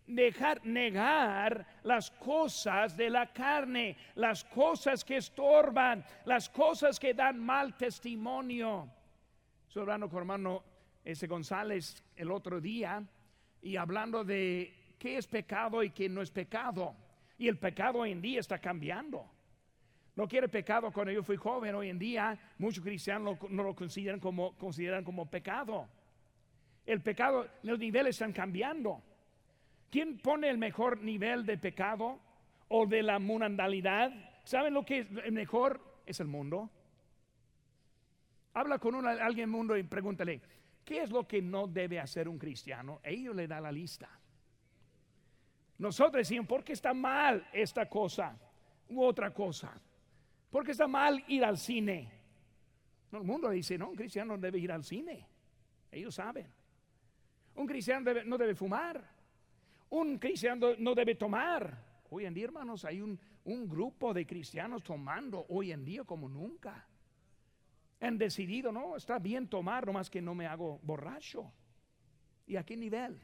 dejar 0.07 0.65
negar 0.65 1.65
las 1.83 2.11
cosas 2.11 2.95
de 2.95 3.09
la 3.09 3.31
carne, 3.31 3.97
las 4.15 4.43
cosas 4.43 5.03
que 5.03 5.17
estorban, 5.17 6.05
las 6.25 6.49
cosas 6.49 6.99
que 6.99 7.13
dan 7.13 7.39
mal 7.39 7.75
testimonio. 7.75 8.89
Hablando 9.75 10.07
con 10.07 10.19
hermano 10.19 10.63
ese 11.03 11.27
González 11.27 12.01
el 12.15 12.31
otro 12.31 12.61
día 12.61 13.03
y 13.61 13.75
hablando 13.75 14.23
de 14.23 14.93
qué 14.97 15.17
es 15.17 15.27
pecado 15.27 15.83
y 15.83 15.89
qué 15.89 16.07
no 16.07 16.21
es 16.21 16.31
pecado. 16.31 16.95
Y 17.37 17.49
el 17.49 17.57
pecado 17.57 17.99
hoy 17.99 18.13
en 18.13 18.21
día 18.21 18.39
está 18.39 18.57
cambiando. 18.59 19.29
No 20.15 20.29
quiere 20.29 20.47
pecado 20.47 20.91
cuando 20.91 21.11
yo 21.11 21.23
fui 21.23 21.35
joven, 21.35 21.75
hoy 21.75 21.89
en 21.89 21.99
día 21.99 22.39
muchos 22.57 22.81
cristianos 22.81 23.37
no 23.49 23.63
lo 23.63 23.75
consideran 23.75 24.21
como, 24.21 24.55
consideran 24.55 25.03
como 25.03 25.29
pecado. 25.29 25.89
El 26.85 27.01
pecado, 27.01 27.45
los 27.63 27.77
niveles 27.77 28.15
están 28.15 28.31
cambiando. 28.31 29.01
¿Quién 29.95 30.17
pone 30.17 30.49
el 30.49 30.57
mejor 30.57 31.01
nivel 31.01 31.45
de 31.45 31.57
pecado 31.57 32.19
o 32.67 32.85
de 32.85 33.01
la 33.01 33.17
mundanalidad? 33.17 34.11
¿Saben 34.43 34.73
lo 34.73 34.83
que 34.83 34.99
es 34.99 35.07
el 35.23 35.31
mejor? 35.31 35.79
Es 36.05 36.19
el 36.19 36.27
mundo. 36.27 36.69
Habla 38.55 38.77
con 38.77 39.07
alguien 39.07 39.49
mundo 39.49 39.77
y 39.77 39.83
pregúntale, 39.83 40.41
¿qué 40.83 41.03
es 41.03 41.11
lo 41.11 41.25
que 41.25 41.41
no 41.41 41.67
debe 41.67 42.01
hacer 42.01 42.27
un 42.27 42.37
cristiano? 42.37 42.99
Ellos 43.05 43.33
le 43.37 43.47
da 43.47 43.61
la 43.61 43.71
lista. 43.71 44.09
Nosotros 45.77 46.27
decimos, 46.27 46.45
¿por 46.45 46.65
qué 46.65 46.73
está 46.73 46.93
mal 46.93 47.47
esta 47.53 47.87
cosa 47.87 48.37
u 48.89 49.01
otra 49.01 49.33
cosa? 49.33 49.79
¿Por 50.51 50.65
qué 50.65 50.71
está 50.71 50.87
mal 50.87 51.23
ir 51.29 51.45
al 51.45 51.57
cine? 51.57 52.11
El 53.13 53.23
mundo 53.23 53.49
dice, 53.49 53.77
no, 53.77 53.91
un 53.91 53.95
cristiano 53.95 54.35
no 54.35 54.41
debe 54.41 54.59
ir 54.59 54.73
al 54.73 54.83
cine. 54.83 55.25
Ellos 55.89 56.15
saben. 56.15 56.51
Un 57.55 57.65
cristiano 57.65 58.11
no 58.25 58.37
debe 58.37 58.55
fumar. 58.55 59.14
Un 59.89 60.17
cristiano 60.17 60.75
no 60.77 60.95
debe 60.95 61.15
tomar. 61.15 61.83
Hoy 62.09 62.25
en 62.25 62.33
día, 62.33 62.45
hermanos, 62.45 62.85
hay 62.85 63.01
un, 63.01 63.19
un 63.45 63.67
grupo 63.67 64.13
de 64.13 64.25
cristianos 64.25 64.83
tomando 64.83 65.45
hoy 65.49 65.71
en 65.71 65.85
día 65.85 66.03
como 66.03 66.27
nunca. 66.27 66.87
Han 68.01 68.17
decidido, 68.17 68.71
no, 68.71 68.95
está 68.95 69.19
bien 69.19 69.47
tomar, 69.47 69.85
nomás 69.85 70.09
que 70.09 70.21
no 70.21 70.35
me 70.35 70.47
hago 70.47 70.79
borracho. 70.83 71.51
¿Y 72.47 72.55
a 72.57 72.63
qué 72.63 72.77
nivel? 72.77 73.19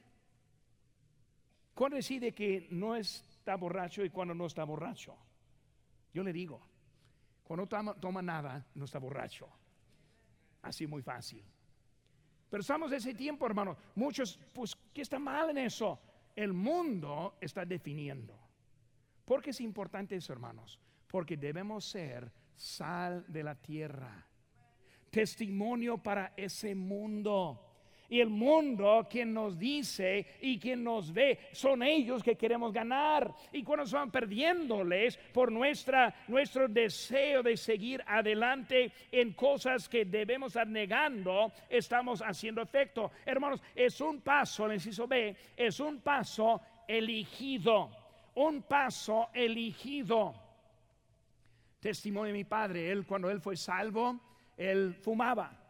¿Cuándo 1.73 1.95
decide 1.95 2.33
que 2.33 2.67
no 2.71 2.95
está 2.95 3.55
borracho 3.55 4.03
y 4.03 4.09
cuando 4.09 4.33
no 4.33 4.45
está 4.45 4.63
borracho? 4.63 5.15
Yo 6.13 6.23
le 6.23 6.33
digo, 6.33 6.61
cuando 7.43 7.67
toma, 7.67 8.21
nada, 8.21 8.65
no 8.75 8.85
está 8.85 8.99
borracho. 8.99 9.49
Así 10.61 10.85
muy 10.85 11.01
fácil. 11.01 11.43
Pero 12.49 12.61
estamos 12.61 12.91
ese 12.91 13.13
tiempo, 13.13 13.45
hermano. 13.45 13.77
Muchos, 13.95 14.39
pues, 14.53 14.75
¿qué 14.93 15.01
está 15.01 15.19
mal 15.19 15.49
en 15.51 15.59
eso? 15.59 15.99
El 16.35 16.53
mundo 16.53 17.37
está 17.41 17.65
definiendo. 17.65 18.39
¿Por 19.25 19.41
qué 19.41 19.51
es 19.51 19.61
importante 19.61 20.15
eso, 20.15 20.33
hermanos? 20.33 20.79
Porque 21.07 21.37
debemos 21.37 21.85
ser 21.85 22.31
sal 22.55 23.25
de 23.27 23.43
la 23.43 23.55
tierra. 23.55 24.27
Testimonio 25.09 25.97
para 25.97 26.33
ese 26.37 26.75
mundo. 26.75 27.70
Y 28.11 28.19
el 28.19 28.29
mundo 28.29 29.07
quien 29.09 29.33
nos 29.33 29.57
dice 29.57 30.27
y 30.41 30.59
quien 30.59 30.83
nos 30.83 31.13
ve 31.13 31.39
son 31.53 31.81
ellos 31.81 32.21
que 32.21 32.35
queremos 32.35 32.73
ganar. 32.73 33.33
Y 33.53 33.63
cuando 33.63 33.85
van 33.89 34.11
perdiéndoles 34.11 35.15
por 35.31 35.49
nuestra, 35.49 36.13
nuestro 36.27 36.67
deseo 36.67 37.41
de 37.41 37.55
seguir 37.55 38.03
adelante 38.05 38.91
en 39.13 39.31
cosas 39.31 39.87
que 39.87 40.03
debemos 40.03 40.49
estar 40.49 40.67
negando, 40.67 41.53
estamos 41.69 42.21
haciendo 42.21 42.61
efecto. 42.61 43.11
Hermanos, 43.25 43.63
es 43.73 44.01
un 44.01 44.19
paso, 44.19 44.65
el 44.65 44.73
inciso 44.73 45.07
B, 45.07 45.33
es 45.55 45.79
un 45.79 46.01
paso 46.01 46.59
elegido. 46.85 47.91
Un 48.35 48.63
paso 48.63 49.29
elegido. 49.33 50.35
Testimonio 51.79 52.33
de 52.33 52.39
mi 52.39 52.43
padre, 52.43 52.91
él 52.91 53.05
cuando 53.05 53.29
él 53.29 53.39
fue 53.39 53.55
salvo, 53.55 54.19
él 54.57 54.95
fumaba. 55.01 55.60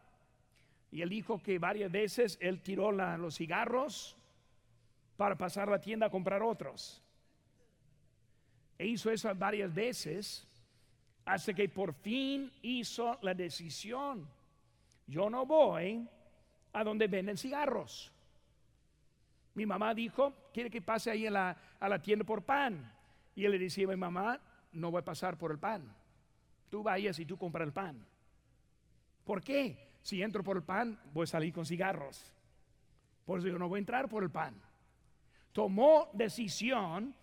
Y 0.92 1.02
él 1.02 1.10
dijo 1.10 1.42
que 1.42 1.58
varias 1.58 1.92
veces 1.92 2.38
él 2.42 2.62
tiró 2.62 2.92
los 2.92 3.36
cigarros 3.36 4.18
para 5.16 5.38
pasar 5.38 5.70
a 5.70 5.72
la 5.72 5.82
tienda 5.82 6.08
a 6.08 6.10
comprar 6.10 6.44
otros. 6.44 7.02
E 8.78 8.88
hizo 8.88 9.10
eso 9.10 9.34
varias 9.36 9.74
veces 9.74 10.48
hasta 11.24 11.54
que 11.54 11.70
por 11.70 11.94
fin 11.94 12.52
hizo 12.62 13.18
la 13.22 13.34
decisión. 13.34 14.28
Yo 15.08 15.30
no 15.30 15.46
voy 15.46 16.08
a 16.74 16.84
donde 16.84 17.08
venden 17.08 17.38
cigarros. 17.38 18.12
Mi 19.54 19.66
mamá 19.66 19.94
dijo, 19.94 20.34
quiere 20.54 20.70
que 20.70 20.82
pase 20.82 21.12
ahí 21.12 21.28
a 21.28 21.32
la, 21.32 21.58
a 21.80 21.90
la 21.90 22.02
tienda 22.02 22.26
por 22.26 22.44
pan. 22.44 22.92
Y 23.36 23.46
él 23.46 23.52
le 23.52 23.60
decía, 23.60 23.88
mi 23.88 23.96
mamá, 23.96 24.40
no 24.74 24.92
voy 24.92 25.00
a 25.00 25.06
pasar 25.06 25.38
por 25.38 25.52
el 25.52 25.60
pan. 25.60 25.94
Tú 26.70 26.84
vayas 26.84 27.20
y 27.20 27.26
tú 27.26 27.38
compras 27.38 27.68
el 27.68 27.74
pan. 27.74 28.06
¿Por 29.24 29.42
qué? 29.42 29.91
Si 30.02 30.22
entro 30.22 30.44
por 30.44 30.58
el 30.58 30.64
pan, 30.64 31.00
voy 31.14 31.24
a 31.24 31.28
salir 31.28 31.54
con 31.54 31.66
cigarros. 31.66 32.34
Por 33.26 33.40
eso 33.40 33.48
yo 33.48 33.58
no 33.58 33.70
voy 33.70 33.78
a 33.78 33.80
entrar 33.80 34.10
por 34.10 34.24
el 34.24 34.30
pan. 34.30 34.60
Tomó 35.52 36.10
decisión 36.14 37.14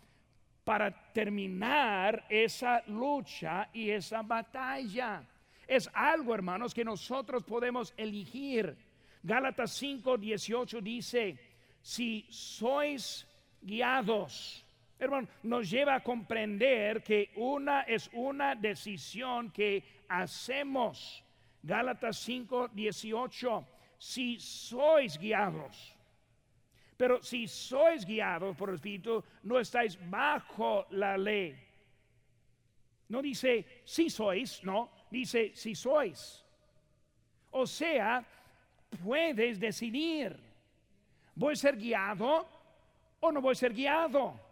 para 0.64 0.90
terminar 1.12 2.26
esa 2.28 2.82
lucha 2.86 3.68
y 3.72 3.90
esa 3.90 4.22
batalla. 4.22 5.26
Es 5.66 5.90
algo, 5.92 6.34
hermanos, 6.34 6.72
que 6.72 6.84
nosotros 6.84 7.42
podemos 7.42 7.92
elegir. 7.96 8.76
Gálatas 9.22 9.72
5, 9.72 10.16
18 10.16 10.80
dice, 10.80 11.38
si 11.80 12.26
sois 12.30 13.26
guiados, 13.60 14.64
hermano, 14.98 15.28
nos 15.42 15.68
lleva 15.68 15.96
a 15.96 16.02
comprender 16.02 17.02
que 17.02 17.32
una 17.36 17.82
es 17.82 18.08
una 18.12 18.54
decisión 18.54 19.50
que 19.50 20.04
hacemos 20.08 21.24
Gálatas 21.62 22.18
5, 22.18 22.68
18. 22.68 23.66
Si 23.98 24.38
sois 24.38 25.18
guiados, 25.18 25.96
pero 26.96 27.22
si 27.22 27.48
sois 27.48 28.04
guiados 28.04 28.56
por 28.56 28.68
el 28.68 28.76
Espíritu, 28.76 29.24
no 29.42 29.58
estáis 29.58 29.98
bajo 30.08 30.86
la 30.90 31.16
ley. 31.16 31.56
No 33.08 33.22
dice 33.22 33.82
si 33.84 34.10
sois, 34.10 34.62
no, 34.62 34.90
dice 35.10 35.52
si 35.54 35.74
sois. 35.74 36.44
O 37.50 37.66
sea, 37.66 38.24
puedes 39.02 39.58
decidir, 39.58 40.38
¿voy 41.34 41.54
a 41.54 41.56
ser 41.56 41.76
guiado 41.76 42.46
o 43.20 43.32
no 43.32 43.40
voy 43.40 43.52
a 43.52 43.54
ser 43.54 43.72
guiado? 43.72 44.47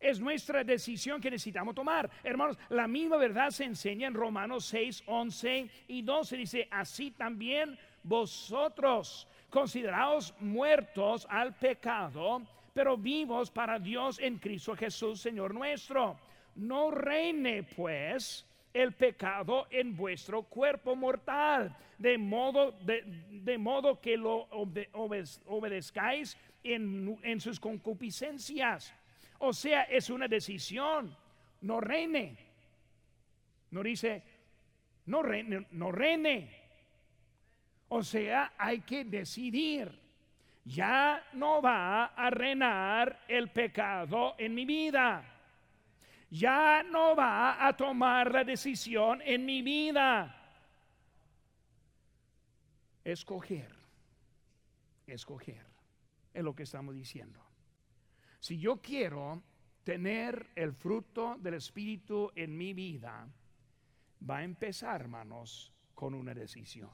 Es 0.00 0.20
nuestra 0.20 0.62
decisión 0.62 1.20
que 1.20 1.30
necesitamos 1.30 1.74
tomar. 1.74 2.08
Hermanos, 2.22 2.56
la 2.68 2.86
misma 2.86 3.16
verdad 3.16 3.50
se 3.50 3.64
enseña 3.64 4.06
en 4.06 4.14
Romanos 4.14 4.66
6, 4.66 5.02
11 5.06 5.70
y 5.88 6.02
12. 6.02 6.36
Dice, 6.36 6.68
así 6.70 7.10
también 7.10 7.76
vosotros 8.02 9.26
consideraos 9.50 10.34
muertos 10.40 11.26
al 11.28 11.54
pecado, 11.54 12.42
pero 12.72 12.96
vivos 12.96 13.50
para 13.50 13.78
Dios 13.78 14.20
en 14.20 14.38
Cristo 14.38 14.76
Jesús, 14.76 15.20
Señor 15.20 15.52
nuestro. 15.52 16.16
No 16.54 16.90
reine 16.90 17.64
pues 17.64 18.46
el 18.72 18.92
pecado 18.92 19.66
en 19.70 19.96
vuestro 19.96 20.42
cuerpo 20.44 20.94
mortal, 20.94 21.76
de 21.98 22.18
modo, 22.18 22.72
de, 22.82 23.58
modo 23.58 24.00
que 24.00 24.16
lo 24.16 24.48
obedezcáis 25.46 26.36
en, 26.62 27.18
en 27.22 27.40
sus 27.40 27.58
concupiscencias 27.58 28.94
o 29.38 29.52
sea, 29.52 29.82
es 29.84 30.10
una 30.10 30.28
decisión. 30.28 31.16
No 31.60 31.80
reine. 31.80 32.36
No 33.70 33.82
dice, 33.82 34.22
no 35.06 35.22
reine, 35.22 35.66
no 35.72 35.92
reine. 35.92 36.48
O 37.88 38.02
sea, 38.02 38.52
hay 38.58 38.80
que 38.80 39.04
decidir. 39.04 40.06
Ya 40.64 41.24
no 41.32 41.62
va 41.62 42.06
a 42.06 42.28
reinar 42.30 43.24
el 43.26 43.48
pecado 43.50 44.34
en 44.38 44.54
mi 44.54 44.66
vida. 44.66 45.24
Ya 46.30 46.82
no 46.82 47.16
va 47.16 47.66
a 47.66 47.74
tomar 47.74 48.30
la 48.30 48.44
decisión 48.44 49.22
en 49.24 49.46
mi 49.46 49.62
vida. 49.62 50.34
Escoger. 53.02 53.74
Escoger. 55.06 55.64
Es 56.34 56.44
lo 56.44 56.54
que 56.54 56.64
estamos 56.64 56.94
diciendo. 56.94 57.47
Si 58.38 58.58
yo 58.58 58.80
quiero 58.80 59.42
tener 59.84 60.50
el 60.54 60.72
fruto 60.72 61.36
del 61.40 61.54
Espíritu 61.54 62.30
en 62.34 62.56
mi 62.56 62.72
vida, 62.72 63.28
va 64.28 64.38
a 64.38 64.44
empezar, 64.44 65.00
hermanos, 65.00 65.72
con 65.94 66.14
una 66.14 66.34
decisión. 66.34 66.90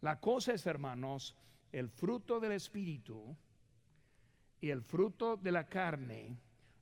La 0.00 0.18
cosa 0.18 0.52
es, 0.54 0.66
hermanos, 0.66 1.36
el 1.72 1.88
fruto 1.88 2.40
del 2.40 2.52
Espíritu 2.52 3.36
y 4.60 4.70
el 4.70 4.82
fruto 4.82 5.36
de 5.36 5.52
la 5.52 5.68
carne 5.68 6.36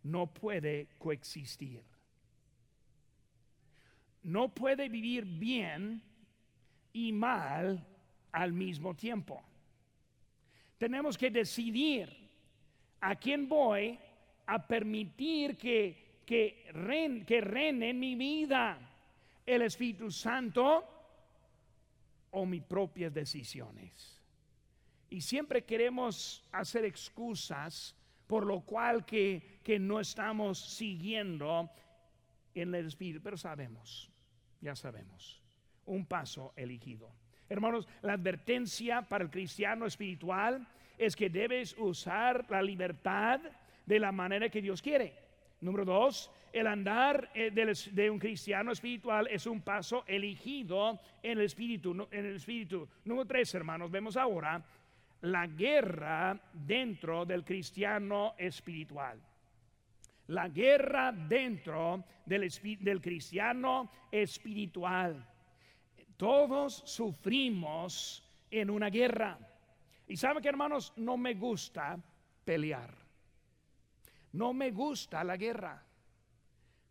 no 0.04 0.32
puede 0.32 0.88
coexistir. 0.98 1.82
No 4.22 4.54
puede 4.54 4.88
vivir 4.88 5.24
bien 5.24 6.02
y 6.92 7.12
mal 7.12 7.86
al 8.32 8.52
mismo 8.52 8.94
tiempo. 8.94 9.42
Tenemos 10.78 11.18
que 11.18 11.30
decidir 11.30 12.23
¿A 13.00 13.16
quién 13.16 13.48
voy 13.48 13.98
a 14.46 14.66
permitir 14.66 15.56
que, 15.56 16.20
que, 16.26 16.64
que 17.26 17.40
reine 17.40 17.90
en 17.90 17.98
mi 17.98 18.14
vida? 18.14 18.78
¿El 19.44 19.62
Espíritu 19.62 20.10
Santo 20.10 20.84
o 22.30 22.46
mis 22.46 22.62
propias 22.62 23.12
decisiones? 23.12 24.22
Y 25.10 25.20
siempre 25.20 25.64
queremos 25.64 26.48
hacer 26.52 26.84
excusas 26.84 27.94
por 28.26 28.46
lo 28.46 28.60
cual 28.62 29.04
que, 29.04 29.60
que 29.62 29.78
no 29.78 30.00
estamos 30.00 30.58
siguiendo 30.58 31.70
en 32.54 32.74
el 32.74 32.86
Espíritu, 32.86 33.20
pero 33.22 33.36
sabemos, 33.36 34.10
ya 34.60 34.74
sabemos, 34.74 35.42
un 35.86 36.06
paso 36.06 36.52
elegido. 36.56 37.12
Hermanos, 37.48 37.86
la 38.02 38.14
advertencia 38.14 39.02
para 39.02 39.24
el 39.24 39.30
cristiano 39.30 39.86
espiritual 39.86 40.66
es 40.98 41.16
que 41.16 41.28
debes 41.28 41.74
usar 41.78 42.46
la 42.50 42.62
libertad 42.62 43.40
de 43.86 43.98
la 43.98 44.12
manera 44.12 44.48
que 44.48 44.62
Dios 44.62 44.80
quiere. 44.80 45.14
Número 45.60 45.84
dos, 45.84 46.30
el 46.52 46.66
andar 46.66 47.30
eh, 47.34 47.50
de 47.50 48.10
un 48.10 48.18
cristiano 48.18 48.70
espiritual 48.70 49.26
es 49.28 49.46
un 49.46 49.62
paso 49.62 50.04
elegido 50.06 51.00
en 51.22 51.38
el 51.38 51.44
espíritu. 51.44 52.06
En 52.10 52.26
el 52.26 52.36
espíritu. 52.36 52.88
Número 53.04 53.26
tres, 53.26 53.54
hermanos, 53.54 53.90
vemos 53.90 54.16
ahora 54.16 54.62
la 55.22 55.46
guerra 55.46 56.38
dentro 56.52 57.24
del 57.24 57.44
cristiano 57.44 58.34
espiritual. 58.36 59.18
La 60.28 60.48
guerra 60.48 61.12
dentro 61.12 62.04
del, 62.26 62.50
del 62.80 63.00
cristiano 63.00 63.90
espiritual. 64.10 65.26
Todos 66.16 66.82
sufrimos 66.86 68.22
en 68.50 68.70
una 68.70 68.90
guerra. 68.90 69.38
Y 70.06 70.16
saben 70.16 70.42
que 70.42 70.48
hermanos, 70.48 70.92
no 70.96 71.16
me 71.16 71.34
gusta 71.34 71.98
pelear. 72.44 72.94
No 74.32 74.52
me 74.52 74.70
gusta 74.70 75.24
la 75.24 75.36
guerra. 75.36 75.82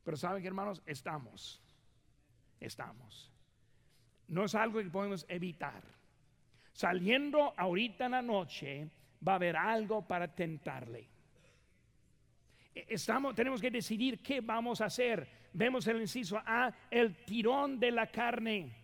Pero 0.03 0.18
saben 0.18 0.41
que 0.41 0.47
hermanos, 0.47 0.82
estamos. 0.86 1.61
Estamos. 2.59 3.32
No 4.28 4.45
es 4.45 4.55
algo 4.55 4.80
que 4.80 4.89
podemos 4.89 5.26
evitar. 5.28 5.84
Saliendo 6.72 7.53
ahorita 7.55 8.05
en 8.05 8.11
la 8.11 8.22
noche, 8.22 8.89
va 9.26 9.34
a 9.34 9.36
haber 9.36 9.55
algo 9.55 10.07
para 10.07 10.34
tentarle. 10.34 11.07
E, 12.74 12.86
estamos, 12.89 13.36
tenemos 13.36 13.61
que 13.61 13.70
decidir 13.70 14.22
qué 14.24 14.41
vamos 14.41 14.82
a 14.82 14.86
hacer. 14.86 15.28
Vemos 15.53 15.86
el 15.88 16.01
inciso 16.01 16.41
A, 16.43 16.74
el 16.89 17.24
tirón 17.26 17.80
de 17.80 17.91
la 17.91 18.07
carne. 18.07 18.82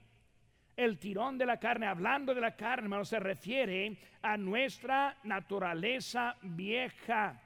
El 0.80 0.98
tirón 0.98 1.38
de 1.38 1.46
la 1.46 1.60
carne, 1.60 1.88
hablando 1.88 2.34
de 2.34 2.40
la 2.40 2.56
carne, 2.56 2.84
hermano, 2.86 3.04
se 3.04 3.20
refiere 3.20 3.98
a 4.22 4.38
nuestra 4.38 5.18
naturaleza 5.24 6.38
vieja. 6.42 7.38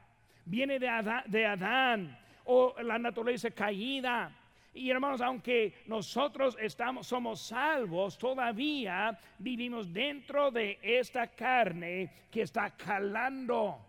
Viene 0.45 0.77
de 0.77 1.45
Adán 1.47 2.15
o 2.45 2.75
la 2.83 2.99
naturaleza 2.99 3.49
caída 3.49 4.31
y 4.71 4.91
hermanos, 4.91 5.19
aunque 5.21 5.81
nosotros 5.87 6.55
estamos, 6.61 7.07
somos 7.07 7.41
salvos, 7.41 8.19
todavía 8.19 9.19
vivimos 9.39 9.91
dentro 9.91 10.51
de 10.51 10.77
esta 10.83 11.25
carne 11.25 12.11
que 12.29 12.43
está 12.43 12.69
calando. 12.77 13.83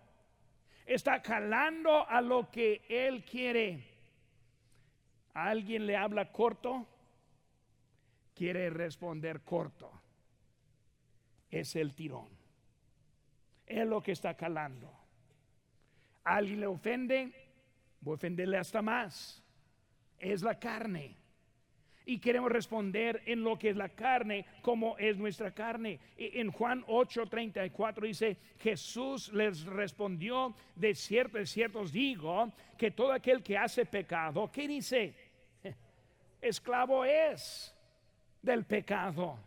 Está 0.86 1.20
calando 1.20 2.08
a 2.08 2.22
lo 2.22 2.50
que 2.50 2.80
Él 2.88 3.22
quiere. 3.26 3.92
alguien 5.34 5.86
le 5.86 5.98
habla 5.98 6.32
corto? 6.32 6.86
Quiere 8.34 8.68
responder 8.70 9.42
corto. 9.42 9.90
Es 11.50 11.76
el 11.76 11.94
tirón. 11.94 12.28
Es 13.66 13.86
lo 13.86 14.02
que 14.02 14.12
está 14.12 14.34
calando. 14.34 14.92
alguien 16.24 16.60
le 16.60 16.66
ofende? 16.66 17.32
Voy 18.00 18.12
a 18.12 18.14
ofenderle 18.16 18.58
hasta 18.58 18.82
más 18.82 19.44
es 20.18 20.42
la 20.42 20.58
carne. 20.58 21.16
Y 22.06 22.18
queremos 22.18 22.52
responder 22.52 23.22
en 23.24 23.42
lo 23.42 23.58
que 23.58 23.70
es 23.70 23.76
la 23.76 23.88
carne, 23.88 24.44
como 24.60 24.98
es 24.98 25.16
nuestra 25.16 25.52
carne. 25.52 26.00
En 26.18 26.50
Juan 26.50 26.84
8:34 26.86 28.06
dice, 28.06 28.36
Jesús 28.58 29.32
les 29.32 29.64
respondió, 29.64 30.54
de 30.74 30.94
cierto, 30.94 31.38
de 31.38 31.46
cierto 31.46 31.80
os 31.80 31.92
digo, 31.92 32.52
que 32.76 32.90
todo 32.90 33.12
aquel 33.12 33.42
que 33.42 33.56
hace 33.56 33.86
pecado, 33.86 34.50
¿qué 34.52 34.68
dice? 34.68 35.14
Esclavo 36.42 37.06
es 37.06 37.73
del 38.44 38.64
pecado. 38.64 39.38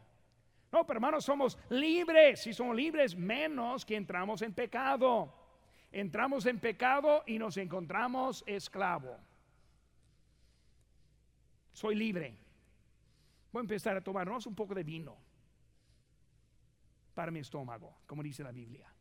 No, 0.71 0.85
pero 0.85 0.97
hermanos, 0.97 1.23
somos 1.23 1.57
libres. 1.69 2.41
Si 2.41 2.53
somos 2.53 2.75
libres, 2.75 3.15
menos 3.15 3.85
que 3.85 3.95
entramos 3.95 4.41
en 4.41 4.53
pecado. 4.53 5.33
Entramos 5.91 6.45
en 6.45 6.59
pecado 6.59 7.23
y 7.25 7.39
nos 7.39 7.57
encontramos 7.57 8.43
esclavo 8.45 9.17
soy 11.77 11.93
libre. 11.93 12.35
Voy 13.51 13.59
a 13.59 13.61
empezar 13.61 13.95
a 13.95 14.01
tomarnos 14.01 14.47
un 14.47 14.55
poco 14.55 14.73
de 14.73 14.83
vino 14.83 15.15
para 17.13 17.29
mi 17.29 17.39
estómago, 17.39 17.99
como 18.07 18.23
dice 18.23 18.41
la 18.41 18.51
Biblia. 18.51 18.91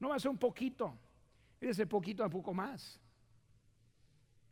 No 0.00 0.18
ser 0.18 0.32
un 0.32 0.38
poquito, 0.38 0.98
es 1.60 1.70
ese 1.70 1.86
poquito 1.86 2.24
a 2.24 2.28
poco 2.28 2.52
más. 2.52 3.00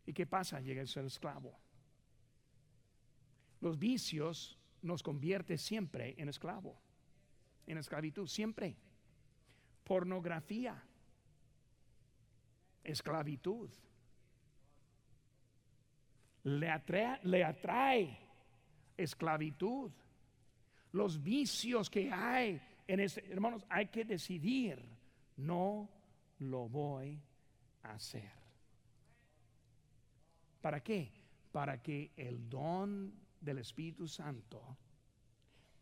¿Y 0.07 0.13
qué 0.13 0.27
pasa? 0.27 0.61
Llega 0.61 0.83
a 0.83 0.87
ser 0.87 1.07
esclavo. 1.07 1.59
Los 3.65 3.79
vicios 3.79 4.59
nos 4.83 5.03
convierte 5.03 5.57
siempre 5.57 6.15
en 6.19 6.29
esclavo, 6.29 6.79
en 7.67 7.79
esclavitud, 7.79 8.27
siempre. 8.29 8.77
Pornografía, 9.85 10.85
esclavitud 12.83 13.71
le 16.43 16.71
atrae, 16.71 17.21
le 17.23 17.43
atrae 17.43 18.19
esclavitud. 18.99 19.91
Los 20.93 21.23
vicios 21.23 21.89
que 21.89 22.13
hay 22.13 22.61
en 22.87 23.01
este, 23.01 23.33
hermanos, 23.33 23.65
hay 23.71 23.87
que 23.87 24.05
decidir, 24.05 24.79
no 25.39 25.89
lo 26.41 26.69
voy 26.69 27.19
a 27.83 27.95
hacer. 27.95 28.31
¿Para 30.61 30.83
qué? 30.83 31.11
Para 31.51 31.81
que 31.81 32.11
el 32.15 32.51
don 32.51 33.24
del 33.45 33.59
Espíritu 33.59 34.09
Santo 34.09 34.77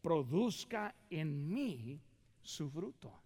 produzca 0.01 0.95
en 1.09 1.53
mí 1.53 2.01
su 2.43 2.69
fruto. 2.69 3.23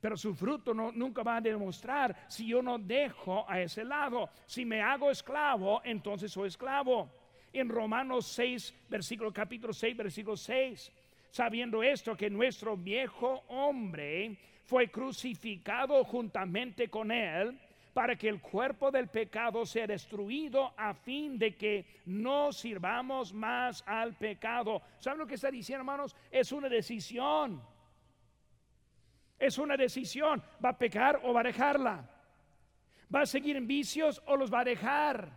Pero 0.00 0.16
su 0.16 0.34
fruto 0.34 0.74
no, 0.74 0.90
nunca 0.90 1.22
va 1.22 1.36
a 1.36 1.40
demostrar 1.40 2.26
si 2.28 2.46
yo 2.46 2.60
no 2.60 2.78
dejo 2.78 3.48
a 3.48 3.60
ese 3.60 3.84
lado. 3.84 4.30
Si 4.46 4.64
me 4.64 4.80
hago 4.80 5.10
esclavo, 5.10 5.80
entonces 5.84 6.32
soy 6.32 6.48
esclavo. 6.48 7.12
En 7.52 7.68
Romanos 7.68 8.26
6, 8.28 8.74
versículo 8.88 9.32
capítulo 9.32 9.72
6, 9.72 9.96
versículo 9.96 10.36
6, 10.36 10.90
sabiendo 11.30 11.82
esto 11.82 12.16
que 12.16 12.30
nuestro 12.30 12.76
viejo 12.76 13.44
hombre 13.48 14.38
fue 14.64 14.90
crucificado 14.90 16.02
juntamente 16.04 16.88
con 16.88 17.12
él 17.12 17.60
para 17.92 18.16
que 18.16 18.28
el 18.28 18.40
cuerpo 18.40 18.90
del 18.90 19.08
pecado 19.08 19.66
sea 19.66 19.86
destruido 19.86 20.72
a 20.76 20.94
fin 20.94 21.38
de 21.38 21.54
que 21.56 22.02
no 22.06 22.52
sirvamos 22.52 23.34
más 23.34 23.82
al 23.86 24.14
pecado. 24.14 24.80
¿Saben 24.98 25.18
lo 25.18 25.26
que 25.26 25.34
está 25.34 25.50
diciendo, 25.50 25.80
hermanos? 25.80 26.16
Es 26.30 26.52
una 26.52 26.68
decisión. 26.68 27.62
Es 29.38 29.58
una 29.58 29.76
decisión. 29.76 30.42
¿Va 30.64 30.70
a 30.70 30.78
pecar 30.78 31.20
o 31.22 31.34
va 31.34 31.40
a 31.40 31.44
dejarla? 31.44 32.08
¿Va 33.14 33.22
a 33.22 33.26
seguir 33.26 33.56
en 33.56 33.66
vicios 33.66 34.22
o 34.26 34.36
los 34.36 34.52
va 34.52 34.60
a 34.60 34.64
dejar? 34.64 35.30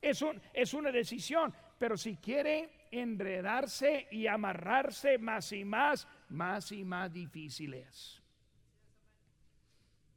Es, 0.00 0.24
es 0.52 0.72
una 0.72 0.92
decisión. 0.92 1.52
Pero 1.78 1.96
si 1.96 2.16
quiere 2.16 2.86
enredarse 2.92 4.06
y 4.12 4.28
amarrarse 4.28 5.18
más 5.18 5.50
y 5.52 5.64
más, 5.64 6.06
más 6.28 6.70
y 6.70 6.84
más 6.84 7.12
difícil 7.12 7.74
es. 7.74 8.22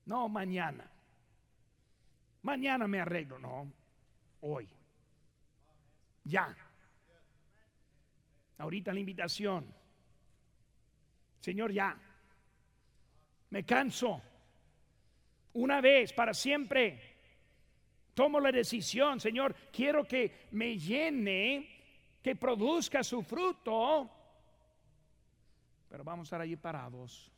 No, 0.05 0.29
mañana. 0.29 0.89
Mañana 2.49 2.87
me 2.87 2.99
arreglo. 2.99 3.37
No, 3.37 3.71
hoy. 4.41 4.67
Ya. 6.23 6.57
Ahorita 8.57 8.91
la 8.91 8.99
invitación. 8.99 9.71
Señor, 11.39 11.71
ya. 11.71 11.95
Me 13.51 13.63
canso. 13.63 14.19
Una 15.53 15.79
vez, 15.79 16.11
para 16.11 16.33
siempre. 16.33 17.17
Tomo 18.15 18.39
la 18.39 18.51
decisión, 18.51 19.19
Señor, 19.19 19.55
quiero 19.71 20.03
que 20.03 20.47
me 20.53 20.75
llene, 20.75 21.69
que 22.19 22.35
produzca 22.35 23.03
su 23.03 23.21
fruto. 23.21 24.09
Pero 25.87 26.03
vamos 26.03 26.25
a 26.25 26.27
estar 26.27 26.41
allí 26.41 26.55
parados, 26.55 27.31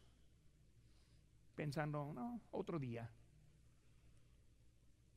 pensando, 1.53 2.13
no, 2.13 2.39
otro 2.51 2.79
día. 2.79 3.11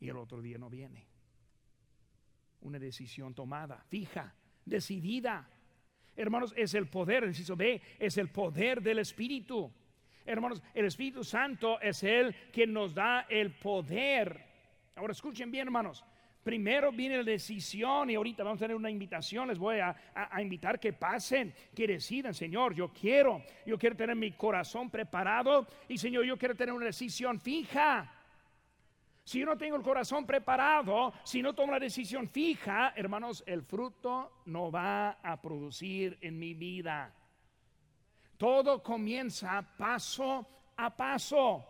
Y 0.04 0.10
el 0.10 0.18
otro 0.18 0.42
día 0.42 0.58
no 0.58 0.68
viene. 0.68 1.06
Una 2.60 2.78
decisión 2.78 3.34
tomada, 3.34 3.82
fija, 3.88 4.34
decidida. 4.62 5.48
Hermanos, 6.14 6.52
es 6.58 6.74
el 6.74 6.88
poder, 6.88 7.24
el 7.24 7.56
B, 7.56 7.80
es 7.98 8.18
el 8.18 8.28
poder 8.28 8.82
del 8.82 8.98
Espíritu. 8.98 9.72
Hermanos, 10.26 10.62
el 10.74 10.84
Espíritu 10.84 11.24
Santo 11.24 11.80
es 11.80 12.02
el 12.02 12.34
que 12.52 12.66
nos 12.66 12.92
da 12.94 13.22
el 13.30 13.52
poder. 13.52 14.44
Ahora 14.94 15.12
escuchen 15.12 15.50
bien, 15.50 15.68
hermanos. 15.68 16.04
Primero 16.42 16.92
viene 16.92 17.16
la 17.16 17.22
decisión 17.22 18.10
y 18.10 18.16
ahorita 18.16 18.44
vamos 18.44 18.58
a 18.58 18.64
tener 18.64 18.76
una 18.76 18.90
invitación. 18.90 19.48
Les 19.48 19.58
voy 19.58 19.78
a, 19.78 19.96
invitar 20.38 20.78
que 20.78 20.92
pasen, 20.92 21.54
que 21.74 21.86
decidan, 21.86 22.34
Señor, 22.34 22.74
yo 22.74 22.92
quiero, 22.92 23.42
yo 23.64 23.78
quiero 23.78 23.96
tener 23.96 24.16
mi 24.16 24.32
corazón 24.32 24.90
preparado 24.90 25.66
y 25.88 25.96
Señor, 25.96 26.26
yo 26.26 26.36
quiero 26.36 26.54
tener 26.54 26.74
una 26.74 26.84
decisión 26.84 27.40
fija. 27.40 28.13
Si 29.24 29.38
yo 29.40 29.46
no 29.46 29.56
tengo 29.56 29.76
el 29.76 29.82
corazón 29.82 30.26
preparado, 30.26 31.14
si 31.24 31.40
no 31.40 31.54
tomo 31.54 31.72
la 31.72 31.80
decisión 31.80 32.28
fija, 32.28 32.92
hermanos, 32.94 33.42
el 33.46 33.62
fruto 33.62 34.42
no 34.44 34.70
va 34.70 35.12
a 35.22 35.40
producir 35.40 36.18
en 36.20 36.38
mi 36.38 36.52
vida. 36.52 37.14
Todo 38.36 38.82
comienza 38.82 39.62
paso 39.78 40.46
a 40.76 40.94
paso. 40.94 41.64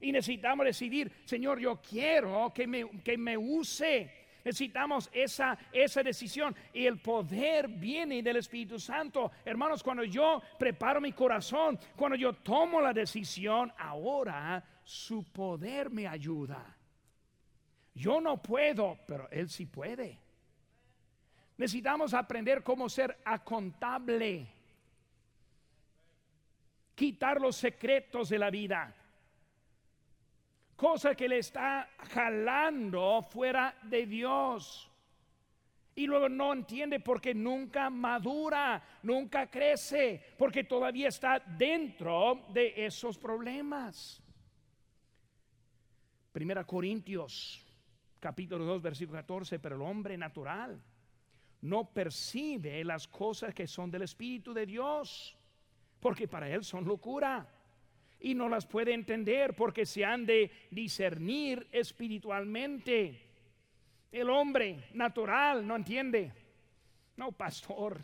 Y 0.00 0.12
necesitamos 0.12 0.64
decidir, 0.64 1.10
Señor, 1.24 1.58
yo 1.58 1.80
quiero 1.80 2.52
que 2.54 2.68
me, 2.68 2.88
que 3.02 3.18
me 3.18 3.36
use. 3.36 4.26
Necesitamos 4.44 5.10
esa, 5.12 5.58
esa 5.72 6.04
decisión 6.04 6.54
y 6.72 6.86
el 6.86 7.00
poder 7.00 7.66
viene 7.66 8.22
del 8.22 8.36
Espíritu 8.36 8.78
Santo. 8.78 9.32
Hermanos, 9.44 9.82
cuando 9.82 10.04
yo 10.04 10.40
preparo 10.56 11.00
mi 11.00 11.10
corazón, 11.10 11.80
cuando 11.96 12.16
yo 12.16 12.32
tomo 12.34 12.80
la 12.80 12.92
decisión, 12.92 13.72
ahora 13.76 14.62
su 14.84 15.24
poder 15.32 15.90
me 15.90 16.06
ayuda. 16.06 16.75
Yo 17.96 18.20
no 18.20 18.40
puedo, 18.40 18.96
pero 19.06 19.28
Él 19.30 19.50
sí 19.50 19.66
puede. 19.66 20.20
Necesitamos 21.58 22.14
aprender 22.14 22.62
cómo 22.62 22.88
ser 22.88 23.18
acontable, 23.24 24.46
quitar 26.94 27.40
los 27.40 27.56
secretos 27.56 28.28
de 28.28 28.38
la 28.38 28.50
vida 28.50 28.94
cosa 30.76 31.14
que 31.14 31.28
le 31.28 31.38
está 31.38 31.88
jalando 32.12 33.22
fuera 33.22 33.74
de 33.82 34.06
Dios. 34.06 34.90
Y 35.94 36.06
luego 36.06 36.28
no 36.28 36.52
entiende 36.52 37.00
porque 37.00 37.34
nunca 37.34 37.88
madura, 37.88 38.82
nunca 39.02 39.50
crece, 39.50 40.22
porque 40.36 40.64
todavía 40.64 41.08
está 41.08 41.38
dentro 41.40 42.44
de 42.50 42.84
esos 42.84 43.16
problemas. 43.16 44.22
Primera 46.32 46.64
Corintios, 46.64 47.65
capítulo 48.26 48.64
2, 48.64 48.82
versículo 48.82 49.18
14, 49.18 49.60
pero 49.60 49.76
el 49.76 49.82
hombre 49.82 50.18
natural 50.18 50.82
no 51.60 51.84
percibe 51.92 52.82
las 52.82 53.06
cosas 53.06 53.54
que 53.54 53.68
son 53.68 53.88
del 53.88 54.02
Espíritu 54.02 54.52
de 54.52 54.66
Dios, 54.66 55.38
porque 56.00 56.26
para 56.26 56.50
él 56.50 56.64
son 56.64 56.84
locura 56.84 57.48
y 58.18 58.34
no 58.34 58.48
las 58.48 58.66
puede 58.66 58.94
entender 58.94 59.54
porque 59.54 59.86
se 59.86 60.04
han 60.04 60.26
de 60.26 60.50
discernir 60.72 61.68
espiritualmente. 61.70 63.30
El 64.10 64.28
hombre 64.28 64.88
natural 64.94 65.64
no 65.64 65.76
entiende. 65.76 66.32
No, 67.14 67.30
pastor, 67.30 68.00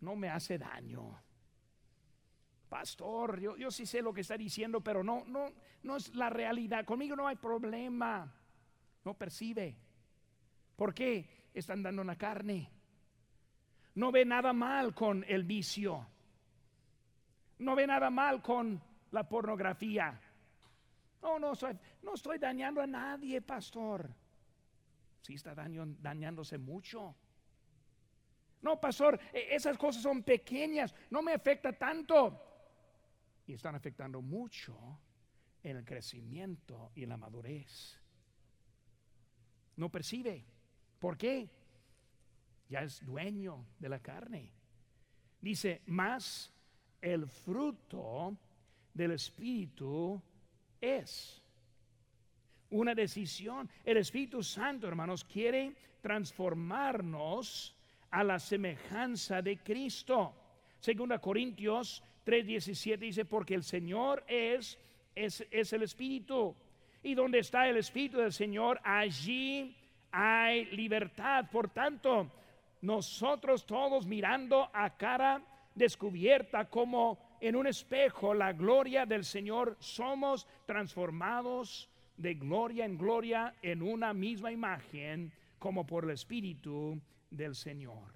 no 0.00 0.16
me 0.16 0.30
hace 0.30 0.56
daño. 0.56 1.20
Pastor, 2.66 3.40
yo, 3.40 3.58
yo 3.58 3.70
sí 3.70 3.84
sé 3.84 4.00
lo 4.00 4.14
que 4.14 4.22
está 4.22 4.38
diciendo, 4.38 4.80
pero 4.80 5.04
no, 5.04 5.22
no, 5.26 5.52
no 5.82 5.96
es 5.98 6.14
la 6.14 6.30
realidad. 6.30 6.86
Conmigo 6.86 7.14
no 7.14 7.28
hay 7.28 7.36
problema. 7.36 8.38
No 9.04 9.14
percibe. 9.14 9.76
¿Por 10.76 10.94
qué? 10.94 11.48
Están 11.54 11.82
dando 11.82 12.04
la 12.04 12.16
carne. 12.16 12.70
No 13.94 14.10
ve 14.10 14.24
nada 14.24 14.52
mal 14.52 14.94
con 14.94 15.24
el 15.28 15.44
vicio. 15.44 16.06
No 17.58 17.76
ve 17.76 17.86
nada 17.86 18.10
mal 18.10 18.42
con 18.42 18.80
la 19.10 19.28
pornografía. 19.28 20.18
No, 21.20 21.38
no, 21.38 21.54
soy, 21.54 21.78
no 22.02 22.14
estoy 22.14 22.38
dañando 22.38 22.80
a 22.80 22.86
nadie, 22.86 23.40
pastor. 23.42 24.10
Sí 25.20 25.34
está 25.34 25.54
dañándose 25.54 26.58
mucho. 26.58 27.14
No, 28.62 28.80
pastor, 28.80 29.18
e, 29.32 29.54
esas 29.54 29.76
cosas 29.78 30.02
son 30.02 30.22
pequeñas, 30.22 30.94
no 31.10 31.22
me 31.22 31.32
afecta 31.32 31.72
tanto. 31.72 32.40
Y 33.46 33.54
están 33.54 33.74
afectando 33.74 34.20
mucho 34.20 34.76
en 35.62 35.76
el 35.76 35.84
crecimiento 35.84 36.90
y 36.94 37.04
en 37.04 37.10
la 37.10 37.16
madurez. 37.16 38.01
No 39.76 39.88
percibe. 39.88 40.44
¿Por 40.98 41.16
qué? 41.16 41.48
Ya 42.68 42.82
es 42.82 43.04
dueño 43.04 43.66
de 43.78 43.88
la 43.88 44.00
carne. 44.00 44.52
Dice, 45.40 45.82
más 45.86 46.52
el 47.00 47.26
fruto 47.26 48.36
del 48.94 49.12
Espíritu 49.12 50.22
es 50.80 51.42
una 52.70 52.94
decisión. 52.94 53.68
El 53.84 53.98
Espíritu 53.98 54.42
Santo, 54.42 54.86
hermanos, 54.86 55.24
quiere 55.24 55.74
transformarnos 56.00 57.76
a 58.10 58.24
la 58.24 58.38
semejanza 58.38 59.42
de 59.42 59.58
Cristo. 59.58 60.34
Segunda 60.78 61.18
Corintios 61.18 62.02
3:17 62.24 62.98
dice, 62.98 63.24
porque 63.24 63.54
el 63.54 63.64
Señor 63.64 64.24
es, 64.26 64.78
es, 65.14 65.46
es 65.50 65.72
el 65.72 65.82
Espíritu. 65.82 66.54
Y 67.02 67.14
donde 67.14 67.40
está 67.40 67.68
el 67.68 67.76
Espíritu 67.76 68.18
del 68.18 68.32
Señor, 68.32 68.80
allí 68.84 69.76
hay 70.12 70.66
libertad. 70.66 71.46
Por 71.50 71.68
tanto, 71.70 72.30
nosotros 72.82 73.66
todos 73.66 74.06
mirando 74.06 74.70
a 74.72 74.96
cara 74.96 75.42
descubierta 75.74 76.68
como 76.68 77.18
en 77.40 77.56
un 77.56 77.66
espejo 77.66 78.34
la 78.34 78.52
gloria 78.52 79.04
del 79.06 79.24
Señor, 79.24 79.76
somos 79.80 80.46
transformados 80.66 81.88
de 82.16 82.34
gloria 82.34 82.84
en 82.84 82.96
gloria 82.96 83.54
en 83.62 83.82
una 83.82 84.12
misma 84.12 84.52
imagen 84.52 85.32
como 85.58 85.86
por 85.86 86.04
el 86.04 86.10
Espíritu 86.10 87.00
del 87.30 87.54
Señor. 87.54 88.14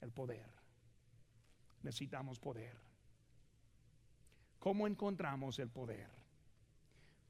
El 0.00 0.10
poder. 0.12 0.50
Necesitamos 1.82 2.38
poder. 2.38 2.76
¿Cómo 4.58 4.86
encontramos 4.86 5.58
el 5.58 5.70
poder? 5.70 6.15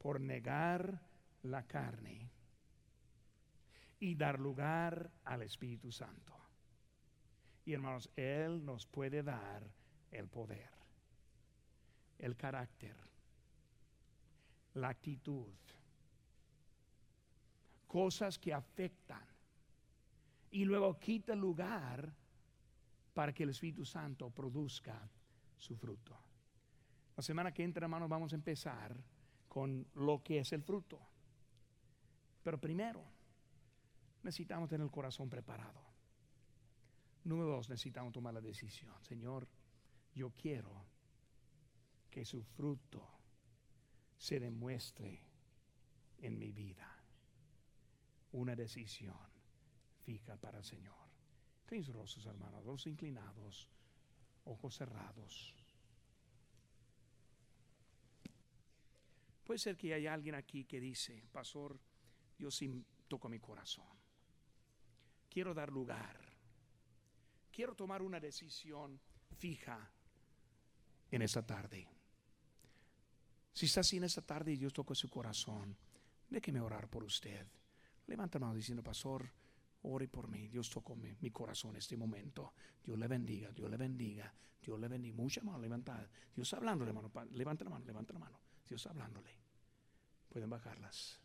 Por 0.07 0.20
negar 0.20 1.00
la 1.42 1.66
carne 1.66 2.30
y 3.98 4.14
dar 4.14 4.38
lugar 4.38 5.11
al 5.24 5.42
Espíritu 5.42 5.90
Santo. 5.90 6.32
Y 7.64 7.72
hermanos, 7.72 8.09
Él 8.14 8.64
nos 8.64 8.86
puede 8.86 9.24
dar 9.24 9.68
el 10.12 10.28
poder 10.28 10.70
el 12.20 12.36
carácter, 12.36 12.94
la 14.74 14.90
actitud, 14.90 15.52
cosas 17.88 18.38
que 18.38 18.54
afectan 18.54 19.26
y 20.52 20.64
luego 20.64 21.00
quita 21.00 21.34
lugar 21.34 22.14
para 23.12 23.34
que 23.34 23.42
el 23.42 23.50
Espíritu 23.50 23.84
Santo 23.84 24.30
produzca 24.30 25.11
su 25.57 25.74
fruto. 25.74 26.16
La 27.16 27.24
semana 27.24 27.52
que 27.52 27.64
entra, 27.64 27.86
hermanos, 27.86 28.09
vamos 28.09 28.32
a 28.32 28.36
empezar 28.36 28.96
con 29.57 29.86
lo 29.94 30.22
que 30.22 30.40
es 30.40 30.52
el 30.52 30.62
fruto. 30.62 31.00
Pero 32.42 32.61
primero, 32.61 33.02
necesitamos 34.22 34.68
tener 34.68 34.84
el 34.84 34.90
corazón 34.90 35.30
preparado. 35.30 35.80
Número 37.24 37.48
dos, 37.48 37.70
necesitamos 37.70 38.12
tomar 38.12 38.34
la 38.34 38.42
decisión. 38.42 38.92
Señor, 39.02 39.48
yo 40.14 40.30
quiero 40.32 40.84
que 42.11 42.26
su 42.26 42.42
fruto 42.42 43.02
se 44.18 44.38
demuestre 44.40 45.22
en 46.18 46.38
mi 46.38 46.52
vida. 46.52 46.94
Una 48.32 48.54
decisión 48.54 49.16
fija 50.02 50.36
para 50.36 50.59
el 50.59 50.64
Señor. 50.64 51.09
Tenéis 51.64 51.88
rostros, 51.94 52.26
hermanos, 52.26 52.62
dos 52.62 52.86
inclinados, 52.86 53.70
ojos 54.44 54.76
cerrados. 54.76 55.55
Puede 59.47 59.61
ser 59.61 59.76
que 59.76 59.94
haya 59.94 60.12
alguien 60.12 60.34
aquí 60.34 60.64
que 60.64 60.80
dice, 60.80 61.22
Pastor, 61.30 61.78
yo 62.36 62.51
sí 62.51 62.84
toco 63.07 63.28
mi 63.28 63.38
corazón. 63.38 63.86
Quiero 65.30 65.55
dar 65.55 65.70
lugar. 65.70 66.18
Quiero 67.53 67.76
tomar 67.76 68.03
una 68.03 68.18
decisión 68.18 69.01
fija 69.38 69.88
en 71.12 71.22
esta 71.22 71.47
tarde. 71.47 71.86
Si 73.53 73.66
está 73.66 73.80
así 73.80 73.99
en 73.99 74.05
esta 74.05 74.22
tarde 74.22 74.53
y 74.53 74.57
Dios 74.57 74.72
toca 74.72 74.97
su 74.97 75.09
corazón, 75.09 75.76
déjeme 76.28 76.61
orar 76.61 76.88
por 76.88 77.05
usted. 77.05 77.47
Levanta 78.09 78.40
mano 78.40 78.53
diciendo, 78.53 78.82
Pastor, 78.82 79.30
ore 79.82 80.09
por 80.09 80.26
mí. 80.26 80.49
Dios 80.49 80.68
tocó 80.68 80.97
mi, 80.97 81.30
corazón 81.30 81.70
en 81.70 81.76
este 81.76 81.97
momento. 81.97 82.53
Dios 82.82 82.99
le 82.99 83.07
bendiga, 83.07 83.53
Dios 83.53 83.70
le 83.70 83.76
bendiga, 83.76 84.34
Dios 84.61 84.80
le 84.80 84.88
bendiga. 84.88 85.14
Mucha 85.14 85.40
mano 85.44 85.61
levantada. 85.61 86.11
Dios 86.34 86.53
hablándole, 86.53 86.90
hermano. 86.90 87.12
Levanta 87.30 87.62
la 87.62 87.70
mano, 87.70 87.84
levanta 87.86 88.12
la 88.12 88.18
mano. 88.18 88.45
Dios 88.69 88.87
hablándole. 88.87 89.31
Pueden 90.29 90.51
bajarlas. 90.51 91.21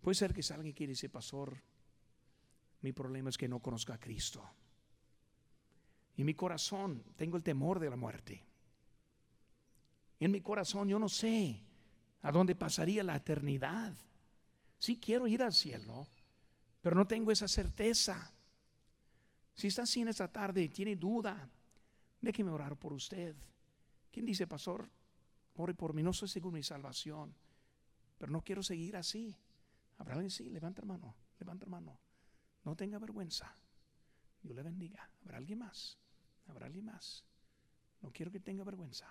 Puede 0.00 0.14
ser 0.14 0.32
que 0.34 0.42
alguien 0.52 0.74
quiere 0.74 0.92
decir, 0.92 1.10
Pastor, 1.10 1.60
mi 2.80 2.92
problema 2.92 3.30
es 3.30 3.38
que 3.38 3.48
no 3.48 3.60
conozca 3.60 3.94
a 3.94 4.00
Cristo. 4.00 4.42
Y 6.16 6.24
mi 6.24 6.34
corazón, 6.34 7.02
tengo 7.16 7.36
el 7.36 7.42
temor 7.42 7.78
de 7.78 7.90
la 7.90 7.96
muerte 7.96 8.44
en 10.24 10.30
mi 10.30 10.40
corazón 10.40 10.88
yo 10.88 10.98
no 10.98 11.08
sé 11.08 11.60
a 12.22 12.30
dónde 12.30 12.54
pasaría 12.54 13.02
la 13.02 13.16
eternidad. 13.16 13.92
Sí 14.78 15.00
quiero 15.00 15.26
ir 15.26 15.42
al 15.42 15.52
cielo, 15.52 16.06
pero 16.80 16.94
no 16.94 17.06
tengo 17.08 17.32
esa 17.32 17.48
certeza. 17.48 18.32
Si 19.54 19.66
está 19.66 19.82
así 19.82 20.00
en 20.00 20.08
esta 20.08 20.30
tarde 20.30 20.68
tiene 20.68 20.94
duda, 20.94 21.50
déjeme 22.20 22.52
orar 22.52 22.76
por 22.76 22.92
usted. 22.92 23.34
¿Quién 24.12 24.26
dice, 24.26 24.46
pastor? 24.46 24.88
Ore 25.56 25.74
por 25.74 25.94
mí, 25.94 26.02
no 26.02 26.12
soy 26.12 26.28
seguro 26.28 26.54
mi 26.54 26.62
salvación, 26.62 27.34
pero 28.18 28.32
no 28.32 28.42
quiero 28.42 28.62
seguir 28.62 28.96
así. 28.96 29.36
Habrá 29.98 30.14
alguien, 30.14 30.30
sí, 30.30 30.48
levanta 30.48 30.82
mano, 30.82 31.14
levanta 31.38 31.66
mano. 31.66 31.98
No 32.64 32.76
tenga 32.76 32.98
vergüenza. 32.98 33.54
Dios 34.42 34.56
le 34.56 34.62
bendiga. 34.62 35.08
Habrá 35.22 35.38
alguien 35.38 35.58
más. 35.58 35.98
Habrá 36.46 36.66
alguien 36.66 36.86
más. 36.86 37.24
No 38.00 38.10
quiero 38.12 38.30
que 38.30 38.40
tenga 38.40 38.64
vergüenza 38.64 39.06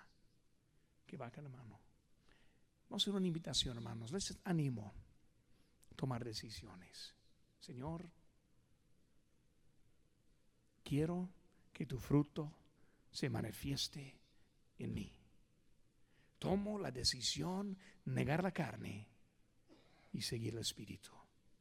que 1.06 1.16
baja 1.16 1.42
la 1.42 1.48
mano. 1.48 1.80
Vamos 2.88 3.02
a 3.02 3.04
hacer 3.04 3.14
una 3.14 3.26
invitación, 3.26 3.76
hermanos. 3.76 4.12
Les 4.12 4.38
animo 4.44 4.92
a 5.90 5.94
tomar 5.94 6.24
decisiones. 6.24 7.14
Señor, 7.60 8.10
quiero 10.82 11.30
que 11.72 11.86
tu 11.86 11.98
fruto 11.98 12.52
se 13.10 13.30
manifieste 13.30 14.18
en 14.78 14.94
mí. 14.94 15.21
Tomo 16.42 16.76
la 16.76 16.90
decisión 16.90 17.78
negar 18.04 18.42
la 18.42 18.50
carne 18.50 19.06
y 20.12 20.22
seguir 20.22 20.54
el 20.54 20.62
Espíritu. 20.62 21.12